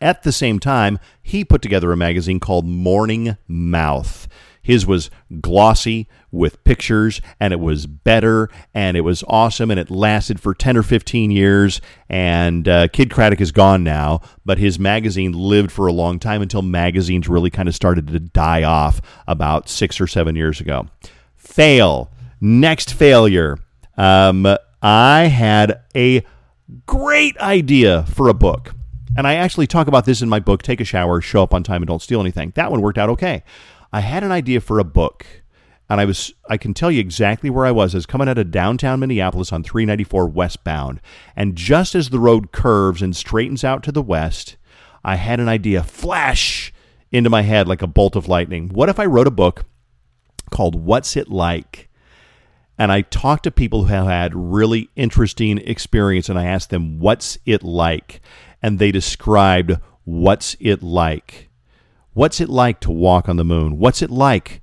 at 0.01 0.23
the 0.23 0.33
same 0.33 0.59
time 0.59 0.99
he 1.23 1.45
put 1.45 1.61
together 1.61 1.93
a 1.93 1.97
magazine 1.97 2.41
called 2.41 2.65
morning 2.65 3.37
mouth 3.47 4.27
his 4.63 4.87
was 4.87 5.11
glossy 5.41 6.09
with 6.31 6.63
pictures, 6.65 7.21
and 7.39 7.53
it 7.53 7.61
was 7.61 7.87
better, 7.87 8.49
and 8.75 8.97
it 8.97 9.01
was 9.01 9.25
awesome, 9.27 9.71
and 9.71 9.81
it 9.81 9.91
lasted 9.91 10.41
for 10.41 10.55
10 10.55 10.77
or 10.77 10.83
15 10.83 11.31
years. 11.31 11.81
And 12.09 12.69
uh, 12.69 12.89
Kid 12.89 13.11
Craddock 13.11 13.41
is 13.41 13.53
gone 13.53 13.83
now, 13.83 14.21
but 14.45 14.59
his 14.59 14.79
magazine 14.79 15.33
lived 15.33 15.73
for 15.73 15.87
a 15.87 15.93
long 15.93 16.19
time 16.19 16.43
until 16.43 16.63
magazines 16.63 17.29
really 17.29 17.51
kind 17.51 17.69
of 17.69 17.75
started 17.75 18.09
to 18.09 18.21
die 18.21 18.63
off 18.63 19.01
about 19.27 19.69
six 19.69 20.01
or 20.01 20.07
seven 20.07 20.37
years 20.37 20.61
ago. 20.61 20.87
Fail. 21.37 22.11
Next 22.41 22.93
failure. 22.93 23.59
Um, 23.97 24.47
I 24.83 25.25
had 25.25 25.81
a 25.95 26.25
great 26.87 27.37
idea 27.39 28.05
for 28.05 28.29
a 28.29 28.35
book. 28.35 28.75
And 29.17 29.27
I 29.27 29.35
actually 29.35 29.67
talk 29.67 29.89
about 29.89 30.05
this 30.05 30.23
in 30.23 30.29
my 30.29 30.39
book, 30.39 30.63
Take 30.63 30.81
a 30.81 30.85
Shower, 30.85 31.21
Show 31.21 31.43
Up 31.43 31.53
on 31.53 31.63
Time, 31.63 31.83
and 31.83 31.89
Don't 31.89 32.01
Steal 32.01 32.21
Anything. 32.21 32.53
That 32.55 32.71
one 32.71 32.81
worked 32.81 32.99
out 32.99 33.11
okay. 33.11 33.43
I 33.93 34.01
had 34.01 34.23
an 34.23 34.33
idea 34.33 34.61
for 34.61 34.79
a 34.79 34.85
book, 34.85 35.27
and 35.89 36.01
I 36.01 36.05
was 36.05 36.33
I 36.49 36.57
can 36.57 36.75
tell 36.75 36.91
you 36.91 37.01
exactly 37.01 37.51
where 37.51 37.67
I 37.67 37.73
was. 37.73 37.95
I 37.95 37.99
was 37.99 38.07
coming 38.07 38.29
out 38.29 38.39
of 38.39 38.51
downtown 38.51 39.01
Minneapolis 39.01 39.53
on 39.53 39.63
394 39.63 40.29
westbound, 40.29 41.01
and 41.35 41.57
just 41.57 41.95
as 41.95 42.11
the 42.11 42.21
road 42.21 42.53
curves 42.53 43.03
and 43.03 43.17
straightens 43.17 43.65
out 43.65 43.83
to 43.85 43.93
the 43.93 44.03
west, 44.03 44.57
I 45.05 45.17
had 45.17 45.41
an 45.41 45.49
idea 45.49 45.83
flash 45.83 46.73
into 47.11 47.31
my 47.31 47.43
head 47.43 47.67
like 47.67 47.83
a 47.83 47.87
bolt 47.87 48.17
of 48.17 48.29
lightning. 48.29 48.69
What 48.69 48.89
if 48.89 49.01
I 49.01 49.07
wrote 49.07 49.27
a 49.27 49.33
book 49.33 49.65
called 50.51 50.75
What's 50.75 51.17
It 51.17 51.29
Like? 51.29 51.89
And 52.79 52.91
I 52.91 53.03
talked 53.03 53.45
to 53.45 53.51
people 53.51 53.85
who 53.85 53.93
have 53.93 54.07
had 54.07 54.35
really 54.35 54.89
interesting 54.97 55.59
experience 55.59 56.31
and 56.31 56.39
I 56.39 56.47
asked 56.47 56.71
them, 56.71 56.99
What's 56.99 57.37
it 57.45 57.63
like? 57.63 58.23
And 58.63 58.79
they 58.79 58.91
described 58.91 59.77
what's 60.05 60.57
it 60.61 60.83
like. 60.83 61.50
What's 62.13 62.41
it 62.41 62.49
like 62.49 62.81
to 62.81 62.91
walk 62.91 63.29
on 63.29 63.37
the 63.37 63.45
moon? 63.45 63.79
What's 63.79 64.03
it 64.03 64.11
like 64.11 64.63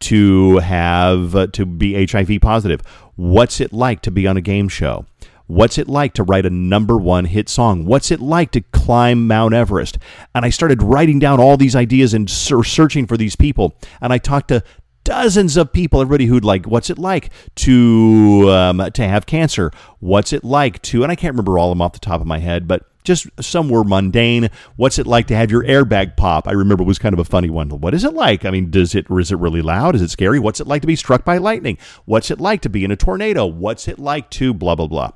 to 0.00 0.58
have 0.58 1.34
uh, 1.34 1.46
to 1.48 1.66
be 1.66 2.06
HIV 2.06 2.40
positive? 2.40 2.80
What's 3.16 3.60
it 3.60 3.72
like 3.72 4.02
to 4.02 4.10
be 4.10 4.26
on 4.26 4.36
a 4.36 4.40
game 4.40 4.68
show? 4.68 5.06
What's 5.48 5.78
it 5.78 5.88
like 5.88 6.12
to 6.14 6.24
write 6.24 6.44
a 6.44 6.50
number 6.50 6.96
one 6.96 7.24
hit 7.24 7.48
song? 7.48 7.84
What's 7.84 8.10
it 8.10 8.20
like 8.20 8.50
to 8.52 8.60
climb 8.60 9.28
Mount 9.28 9.54
Everest? 9.54 9.98
And 10.34 10.44
I 10.44 10.50
started 10.50 10.82
writing 10.82 11.18
down 11.18 11.38
all 11.38 11.56
these 11.56 11.76
ideas 11.76 12.14
and 12.14 12.28
searching 12.28 13.06
for 13.06 13.16
these 13.16 13.36
people. 13.36 13.74
And 14.00 14.12
I 14.12 14.18
talked 14.18 14.48
to 14.48 14.62
dozens 15.04 15.56
of 15.56 15.72
people, 15.72 16.00
everybody 16.00 16.26
who'd 16.26 16.44
like, 16.44 16.66
what's 16.66 16.90
it 16.90 16.98
like 16.98 17.30
to 17.54 18.50
um, 18.50 18.90
to 18.92 19.06
have 19.06 19.26
cancer? 19.26 19.70
What's 20.00 20.32
it 20.32 20.42
like 20.42 20.82
to? 20.82 21.04
And 21.04 21.12
I 21.12 21.14
can't 21.14 21.32
remember 21.32 21.58
all 21.58 21.70
of 21.70 21.76
them 21.76 21.82
off 21.82 21.92
the 21.92 22.00
top 22.00 22.20
of 22.20 22.26
my 22.26 22.38
head, 22.38 22.66
but 22.66 22.82
just 23.06 23.26
some 23.40 23.70
were 23.70 23.84
mundane. 23.84 24.50
What's 24.76 24.98
it 24.98 25.06
like 25.06 25.28
to 25.28 25.36
have 25.36 25.50
your 25.50 25.64
airbag 25.64 26.16
pop? 26.16 26.46
I 26.46 26.52
remember 26.52 26.82
it 26.82 26.86
was 26.86 26.98
kind 26.98 27.14
of 27.14 27.18
a 27.18 27.24
funny 27.24 27.48
one. 27.48 27.70
What 27.70 27.94
is 27.94 28.04
it 28.04 28.12
like? 28.12 28.44
I 28.44 28.50
mean, 28.50 28.70
does 28.70 28.94
it 28.94 29.06
is 29.08 29.32
it 29.32 29.38
really 29.38 29.62
loud? 29.62 29.94
Is 29.94 30.02
it 30.02 30.10
scary? 30.10 30.38
What's 30.38 30.60
it 30.60 30.66
like 30.66 30.82
to 30.82 30.86
be 30.86 30.96
struck 30.96 31.24
by 31.24 31.38
lightning? 31.38 31.78
What's 32.04 32.30
it 32.30 32.40
like 32.40 32.60
to 32.62 32.68
be 32.68 32.84
in 32.84 32.90
a 32.90 32.96
tornado? 32.96 33.46
What's 33.46 33.88
it 33.88 33.98
like 33.98 34.28
to 34.32 34.52
blah 34.52 34.74
blah 34.74 34.88
blah? 34.88 35.12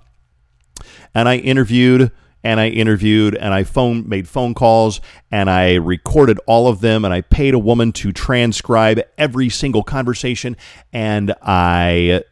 And 1.14 1.28
I 1.28 1.36
interviewed 1.36 2.12
and 2.42 2.58
I 2.58 2.68
interviewed 2.68 3.34
and 3.34 3.52
I 3.52 3.64
phone 3.64 4.08
made 4.08 4.28
phone 4.28 4.54
calls 4.54 5.00
and 5.30 5.50
I 5.50 5.74
recorded 5.74 6.38
all 6.46 6.68
of 6.68 6.80
them 6.80 7.04
and 7.04 7.12
I 7.12 7.20
paid 7.20 7.54
a 7.54 7.58
woman 7.58 7.92
to 7.92 8.12
transcribe 8.12 9.00
every 9.18 9.48
single 9.48 9.82
conversation 9.82 10.56
and 10.92 11.34
I 11.42 12.22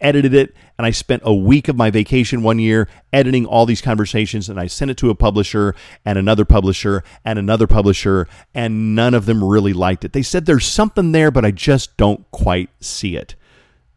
edited 0.00 0.34
it 0.34 0.54
and 0.78 0.86
I 0.86 0.90
spent 0.90 1.22
a 1.24 1.34
week 1.34 1.68
of 1.68 1.76
my 1.76 1.90
vacation 1.90 2.42
one 2.42 2.58
year 2.58 2.88
editing 3.12 3.44
all 3.44 3.66
these 3.66 3.82
conversations 3.82 4.48
and 4.48 4.58
I 4.58 4.66
sent 4.66 4.90
it 4.90 4.96
to 4.98 5.10
a 5.10 5.14
publisher 5.14 5.74
and 6.04 6.18
another 6.18 6.44
publisher 6.44 7.04
and 7.24 7.38
another 7.38 7.66
publisher 7.66 8.26
and 8.54 8.94
none 8.94 9.12
of 9.12 9.26
them 9.26 9.44
really 9.44 9.72
liked 9.74 10.04
it. 10.04 10.12
They 10.12 10.22
said 10.22 10.46
there's 10.46 10.66
something 10.66 11.12
there 11.12 11.30
but 11.30 11.44
I 11.44 11.50
just 11.50 11.96
don't 11.96 12.28
quite 12.30 12.70
see 12.80 13.16
it. 13.16 13.34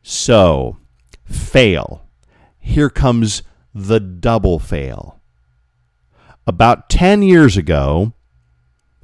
So, 0.04 0.78
fail. 1.24 2.06
Here 2.60 2.90
comes 2.90 3.44
the 3.74 4.00
double 4.00 4.60
fail. 4.60 5.20
About 6.46 6.90
10 6.90 7.22
years 7.22 7.56
ago, 7.56 8.14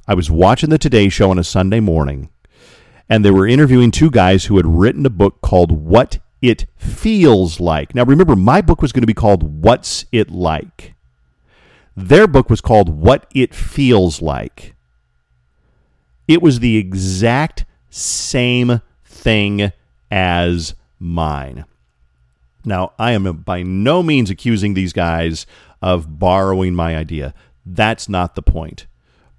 I 0.06 0.14
was 0.14 0.30
watching 0.30 0.70
the 0.70 0.78
Today 0.78 1.08
Show 1.08 1.30
on 1.30 1.38
a 1.38 1.44
Sunday 1.44 1.80
morning 1.80 2.30
and 3.08 3.24
they 3.24 3.30
were 3.30 3.46
interviewing 3.46 3.90
two 3.90 4.10
guys 4.10 4.44
who 4.44 4.56
had 4.56 4.66
written 4.66 5.06
a 5.06 5.10
book 5.10 5.40
called 5.40 5.72
What 5.72 6.18
it 6.40 6.66
feels 6.76 7.60
like. 7.60 7.94
Now, 7.94 8.04
remember, 8.04 8.36
my 8.36 8.60
book 8.60 8.80
was 8.82 8.92
going 8.92 9.02
to 9.02 9.06
be 9.06 9.14
called 9.14 9.62
What's 9.62 10.04
It 10.12 10.30
Like? 10.30 10.94
Their 11.96 12.26
book 12.26 12.48
was 12.48 12.60
called 12.60 12.88
What 12.88 13.26
It 13.34 13.54
Feels 13.54 14.22
Like. 14.22 14.74
It 16.28 16.42
was 16.42 16.60
the 16.60 16.76
exact 16.76 17.64
same 17.90 18.82
thing 19.04 19.72
as 20.10 20.74
mine. 20.98 21.64
Now, 22.64 22.92
I 22.98 23.12
am 23.12 23.38
by 23.38 23.62
no 23.62 24.02
means 24.02 24.30
accusing 24.30 24.74
these 24.74 24.92
guys 24.92 25.46
of 25.80 26.18
borrowing 26.18 26.74
my 26.74 26.96
idea. 26.96 27.34
That's 27.64 28.08
not 28.08 28.34
the 28.34 28.42
point. 28.42 28.86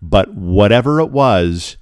But 0.02 0.34
whatever 0.34 1.00
it 1.00 1.12
was, 1.12 1.78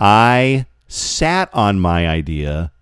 I 0.00 0.66
sat 0.88 1.50
on 1.52 1.80
my 1.80 2.08
idea. 2.08 2.72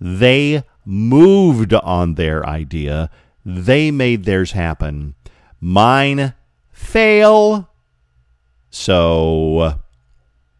They 0.00 0.62
moved 0.84 1.72
on 1.74 2.14
their 2.14 2.46
idea. 2.46 3.10
They 3.44 3.90
made 3.90 4.24
theirs 4.24 4.52
happen. 4.52 5.14
Mine 5.60 6.34
fail. 6.70 7.68
So 8.70 9.78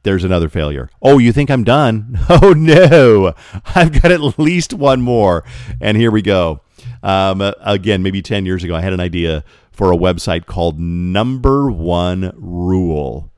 there's 0.04 0.24
another 0.24 0.48
failure. 0.48 0.88
Oh, 1.02 1.18
you 1.18 1.32
think 1.32 1.50
I'm 1.50 1.64
done? 1.64 2.18
Oh, 2.28 2.52
no. 2.56 3.34
I've 3.74 4.00
got 4.00 4.12
at 4.12 4.38
least 4.38 4.72
one 4.72 5.00
more. 5.00 5.44
And 5.80 5.96
here 5.96 6.10
we 6.10 6.22
go. 6.22 6.60
Um, 7.02 7.42
again, 7.60 8.02
maybe 8.02 8.22
10 8.22 8.46
years 8.46 8.64
ago, 8.64 8.74
I 8.74 8.80
had 8.80 8.92
an 8.92 9.00
idea 9.00 9.44
for 9.72 9.92
a 9.92 9.96
website 9.96 10.46
called 10.46 10.78
Number 10.78 11.70
One 11.70 12.32
Rule. 12.36 13.30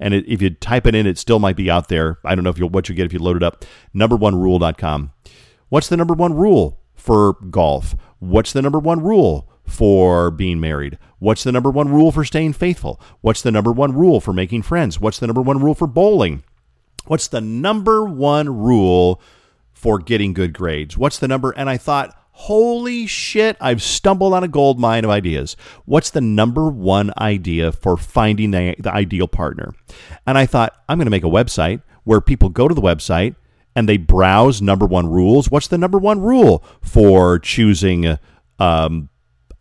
And 0.00 0.14
it, 0.14 0.24
if 0.26 0.42
you 0.42 0.50
type 0.50 0.86
it 0.86 0.94
in, 0.94 1.06
it 1.06 1.18
still 1.18 1.38
might 1.38 1.56
be 1.56 1.70
out 1.70 1.88
there. 1.88 2.18
I 2.24 2.34
don't 2.34 2.42
know 2.42 2.50
if 2.50 2.58
you'll, 2.58 2.70
what 2.70 2.88
you 2.88 2.94
get 2.94 3.06
if 3.06 3.12
you 3.12 3.20
load 3.20 3.36
it 3.36 3.42
up. 3.42 3.64
Number1rule.com. 3.94 5.12
What's 5.72 5.88
the 5.88 5.96
number 5.96 6.12
one 6.12 6.34
rule 6.34 6.82
for 6.92 7.32
golf? 7.48 7.96
What's 8.18 8.52
the 8.52 8.60
number 8.60 8.78
one 8.78 9.02
rule 9.02 9.50
for 9.66 10.30
being 10.30 10.60
married? 10.60 10.98
What's 11.18 11.44
the 11.44 11.50
number 11.50 11.70
one 11.70 11.88
rule 11.88 12.12
for 12.12 12.26
staying 12.26 12.52
faithful? 12.52 13.00
What's 13.22 13.40
the 13.40 13.50
number 13.50 13.72
one 13.72 13.94
rule 13.94 14.20
for 14.20 14.34
making 14.34 14.64
friends? 14.64 15.00
What's 15.00 15.18
the 15.18 15.26
number 15.26 15.40
one 15.40 15.60
rule 15.60 15.74
for 15.74 15.86
bowling? 15.86 16.42
What's 17.06 17.26
the 17.26 17.40
number 17.40 18.04
one 18.04 18.54
rule 18.54 19.18
for 19.72 19.98
getting 19.98 20.34
good 20.34 20.52
grades? 20.52 20.98
What's 20.98 21.18
the 21.18 21.26
number? 21.26 21.52
And 21.52 21.70
I 21.70 21.78
thought, 21.78 22.14
holy 22.32 23.06
shit, 23.06 23.56
I've 23.58 23.80
stumbled 23.80 24.34
on 24.34 24.44
a 24.44 24.48
gold 24.48 24.78
mine 24.78 25.04
of 25.04 25.10
ideas. 25.10 25.56
What's 25.86 26.10
the 26.10 26.20
number 26.20 26.68
one 26.68 27.14
idea 27.16 27.72
for 27.72 27.96
finding 27.96 28.50
the, 28.50 28.74
the 28.78 28.92
ideal 28.92 29.26
partner? 29.26 29.72
And 30.26 30.36
I 30.36 30.44
thought, 30.44 30.74
I'm 30.86 30.98
going 30.98 31.06
to 31.06 31.10
make 31.10 31.24
a 31.24 31.28
website 31.28 31.80
where 32.04 32.20
people 32.20 32.50
go 32.50 32.68
to 32.68 32.74
the 32.74 32.82
website 32.82 33.36
and 33.74 33.88
they 33.88 33.96
browse 33.96 34.60
number 34.60 34.86
one 34.86 35.06
rules. 35.06 35.50
What's 35.50 35.68
the 35.68 35.78
number 35.78 35.98
one 35.98 36.20
rule 36.20 36.64
for 36.82 37.38
choosing 37.38 38.18
um, 38.58 39.08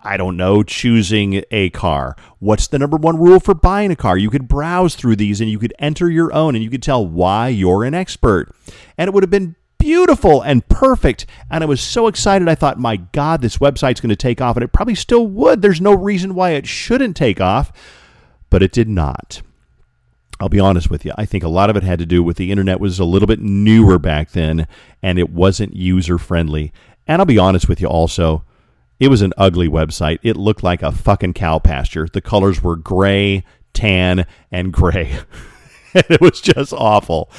I 0.04 0.17
don't 0.17 0.38
know, 0.38 0.63
choosing 0.63 1.43
a 1.52 1.69
car. 1.69 2.15
What's 2.39 2.67
the 2.67 2.80
number 2.80 2.97
one 2.97 3.17
rule 3.17 3.39
for 3.39 3.54
buying 3.54 3.91
a 3.91 3.95
car? 3.95 4.17
You 4.17 4.30
could 4.30 4.47
browse 4.47 4.95
through 4.95 5.17
these 5.17 5.41
and 5.41 5.50
you 5.50 5.60
could 5.60 5.74
enter 5.78 6.10
your 6.10 6.34
own 6.34 6.56
and 6.56 6.63
you 6.63 6.71
could 6.71 6.82
tell 6.82 7.06
why 7.06 7.50
you're 7.50 7.84
an 7.84 7.93
expert. 7.93 8.54
And 8.97 9.08
it 9.08 9.13
would 9.13 9.24
have 9.24 9.30
been 9.30 9.56
beautiful 9.78 10.41
and 10.41 10.67
perfect. 10.67 11.26
And 11.50 11.63
I 11.63 11.67
was 11.67 11.82
so 11.82 12.08
excited. 12.08 12.47
I 12.47 12.56
thought, 12.56 12.80
my 12.80 12.97
God, 12.97 13.41
this 13.41 13.58
website's 13.58 14.02
going 14.02 14.10
to 14.10 14.15
take 14.15 14.41
off. 14.41 14.56
And 14.56 14.63
it 14.63 14.74
probably 14.74 14.95
still 14.95 15.28
would. 15.28 15.62
There's 15.62 15.82
no 15.82 15.93
reason 15.93 16.34
why 16.34 16.52
it 16.52 16.67
shouldn't 16.67 17.15
take 17.15 17.39
off. 17.39 17.71
But 18.50 18.63
it 18.63 18.71
did 18.71 18.89
not. 18.89 19.41
I'll 20.41 20.49
be 20.49 20.60
honest 20.60 20.89
with 20.89 21.06
you. 21.06 21.12
I 21.17 21.25
think 21.25 21.43
a 21.43 21.49
lot 21.49 21.69
of 21.69 21.75
it 21.75 21.84
had 21.84 21.99
to 21.99 22.06
do 22.06 22.23
with 22.23 22.38
the 22.38 22.51
internet 22.51 22.80
was 22.80 22.99
a 22.99 23.06
little 23.06 23.27
bit 23.27 23.39
newer 23.39 23.99
back 23.99 24.32
then 24.32 24.67
and 25.01 25.19
it 25.19 25.30
wasn't 25.30 25.75
user 25.75 26.17
friendly. 26.17 26.73
And 27.08 27.21
I'll 27.21 27.25
be 27.25 27.38
honest 27.38 27.69
with 27.69 27.80
you 27.80 27.88
also 27.88 28.43
it 29.01 29.10
was 29.10 29.23
an 29.23 29.34
ugly 29.36 29.67
website. 29.67 30.19
It 30.21 30.38
looked 30.38 30.62
like 30.62 30.84
a 30.84 30.91
fucking 30.91 31.34
cow 31.34 31.58
pasture. 31.58 32.08
The 32.12 32.21
colors 32.21 32.62
were 32.62 32.75
gray, 32.75 33.43
tan, 33.73 34.27
and 34.51 34.71
gray. 34.71 35.17
it 35.95 36.21
was 36.21 36.39
just 36.39 36.71
awful. 36.71 37.32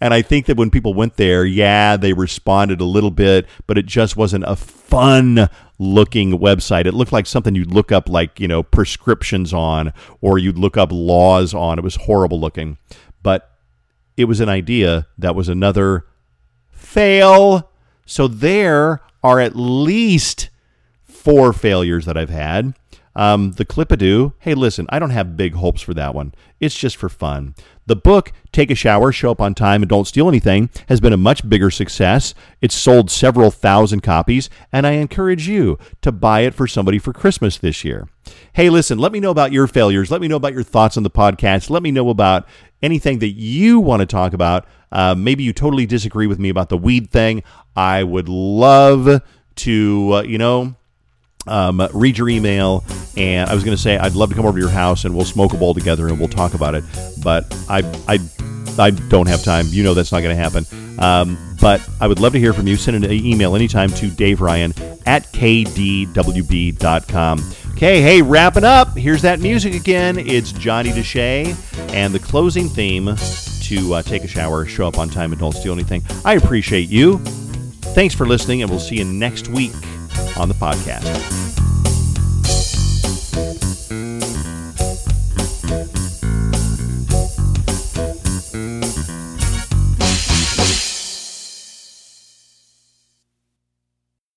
And 0.00 0.14
I 0.14 0.22
think 0.22 0.46
that 0.46 0.56
when 0.56 0.70
people 0.70 0.94
went 0.94 1.16
there, 1.16 1.44
yeah, 1.44 1.98
they 1.98 2.14
responded 2.14 2.80
a 2.80 2.86
little 2.86 3.10
bit, 3.10 3.46
but 3.66 3.76
it 3.76 3.84
just 3.84 4.16
wasn't 4.16 4.44
a 4.46 4.56
fun 4.56 5.50
looking 5.80 6.38
website. 6.38 6.84
It 6.84 6.92
looked 6.92 7.10
like 7.10 7.26
something 7.26 7.54
you'd 7.54 7.72
look 7.72 7.90
up, 7.90 8.08
like, 8.08 8.38
you 8.38 8.46
know, 8.46 8.62
prescriptions 8.62 9.54
on, 9.54 9.94
or 10.20 10.38
you'd 10.38 10.58
look 10.58 10.76
up 10.76 10.90
laws 10.92 11.54
on. 11.54 11.78
It 11.78 11.82
was 11.82 11.96
horrible 11.96 12.38
looking. 12.38 12.76
But 13.22 13.50
it 14.16 14.26
was 14.26 14.40
an 14.40 14.50
idea 14.50 15.06
that 15.16 15.34
was 15.34 15.48
another 15.48 16.04
fail. 16.70 17.70
So 18.04 18.28
there 18.28 19.00
are 19.24 19.40
at 19.40 19.56
least 19.56 20.50
four 21.02 21.54
failures 21.54 22.04
that 22.04 22.16
I've 22.16 22.30
had. 22.30 22.74
Um, 23.16 23.52
the 23.52 23.64
Clipadoo, 23.64 24.34
hey, 24.38 24.54
listen, 24.54 24.86
I 24.88 24.98
don't 24.98 25.10
have 25.10 25.36
big 25.36 25.54
hopes 25.54 25.80
for 25.82 25.94
that 25.94 26.14
one. 26.14 26.32
It's 26.60 26.76
just 26.76 26.96
for 26.96 27.08
fun. 27.08 27.54
The 27.86 27.96
book, 27.96 28.32
Take 28.52 28.70
a 28.70 28.76
Shower, 28.76 29.10
Show 29.10 29.32
Up 29.32 29.40
on 29.40 29.54
Time, 29.54 29.82
and 29.82 29.88
Don't 29.88 30.06
Steal 30.06 30.28
Anything, 30.28 30.70
has 30.88 31.00
been 31.00 31.12
a 31.12 31.16
much 31.16 31.48
bigger 31.48 31.72
success. 31.72 32.34
It's 32.60 32.74
sold 32.74 33.10
several 33.10 33.50
thousand 33.50 34.02
copies, 34.02 34.48
and 34.72 34.86
I 34.86 34.92
encourage 34.92 35.48
you 35.48 35.76
to 36.02 36.12
buy 36.12 36.40
it 36.40 36.54
for 36.54 36.68
somebody 36.68 37.00
for 37.00 37.12
Christmas 37.12 37.58
this 37.58 37.84
year. 37.84 38.08
Hey, 38.52 38.70
listen, 38.70 38.98
let 38.98 39.10
me 39.10 39.18
know 39.18 39.30
about 39.30 39.50
your 39.50 39.66
failures. 39.66 40.10
Let 40.10 40.20
me 40.20 40.28
know 40.28 40.36
about 40.36 40.52
your 40.52 40.62
thoughts 40.62 40.96
on 40.96 41.02
the 41.02 41.10
podcast. 41.10 41.68
Let 41.68 41.82
me 41.82 41.90
know 41.90 42.10
about 42.10 42.46
anything 42.80 43.18
that 43.18 43.30
you 43.30 43.80
want 43.80 44.00
to 44.00 44.06
talk 44.06 44.34
about. 44.34 44.66
Uh, 44.92 45.14
maybe 45.16 45.42
you 45.42 45.52
totally 45.52 45.86
disagree 45.86 46.28
with 46.28 46.38
me 46.38 46.48
about 46.48 46.68
the 46.68 46.78
weed 46.78 47.10
thing. 47.10 47.42
I 47.74 48.04
would 48.04 48.28
love 48.28 49.22
to, 49.56 50.10
uh, 50.14 50.22
you 50.22 50.38
know, 50.38 50.76
um, 51.50 51.86
read 51.92 52.16
your 52.16 52.28
email. 52.28 52.84
And 53.16 53.50
I 53.50 53.54
was 53.54 53.64
going 53.64 53.76
to 53.76 53.82
say 53.82 53.98
I'd 53.98 54.14
love 54.14 54.30
to 54.30 54.36
come 54.36 54.46
over 54.46 54.56
to 54.58 54.62
your 54.62 54.70
house 54.72 55.04
and 55.04 55.14
we'll 55.14 55.24
smoke 55.24 55.52
a 55.52 55.56
bowl 55.56 55.74
together 55.74 56.08
and 56.08 56.18
we'll 56.18 56.28
talk 56.28 56.54
about 56.54 56.74
it. 56.74 56.84
But 57.22 57.52
I 57.68 57.80
I 58.08 58.18
I 58.78 58.90
don't 58.90 59.28
have 59.28 59.42
time. 59.42 59.66
You 59.68 59.82
know 59.82 59.94
that's 59.94 60.12
not 60.12 60.20
going 60.22 60.36
to 60.36 60.42
happen. 60.42 60.64
Um, 60.98 61.36
but 61.60 61.86
I 62.00 62.06
would 62.06 62.20
love 62.20 62.32
to 62.32 62.38
hear 62.38 62.52
from 62.52 62.66
you. 62.66 62.76
Send 62.76 63.04
an 63.04 63.10
email 63.10 63.54
anytime 63.54 63.90
to 63.90 64.08
Dave 64.10 64.40
Ryan 64.40 64.72
at 65.06 65.24
kdwb.com. 65.32 66.14
Okay, 67.72 68.02
hey, 68.02 68.22
wrapping 68.22 68.64
up. 68.64 68.96
Here's 68.96 69.22
that 69.22 69.40
music 69.40 69.74
again. 69.74 70.18
It's 70.18 70.52
Johnny 70.52 70.90
Deshay 70.90 71.56
and 71.94 72.14
the 72.14 72.18
closing 72.18 72.68
theme 72.68 73.16
to 73.62 73.94
uh, 73.94 74.02
Take 74.02 74.24
a 74.24 74.28
Shower, 74.28 74.66
Show 74.66 74.86
Up 74.86 74.98
on 74.98 75.08
Time, 75.08 75.32
and 75.32 75.40
Don't 75.40 75.52
Steal 75.52 75.72
Anything. 75.72 76.02
I 76.24 76.34
appreciate 76.34 76.88
you. 76.88 77.18
Thanks 77.94 78.14
for 78.14 78.26
listening, 78.26 78.62
and 78.62 78.70
we'll 78.70 78.80
see 78.80 78.96
you 78.96 79.04
next 79.04 79.48
week 79.48 79.72
on 80.36 80.48
the 80.48 80.54
podcast. 80.54 81.49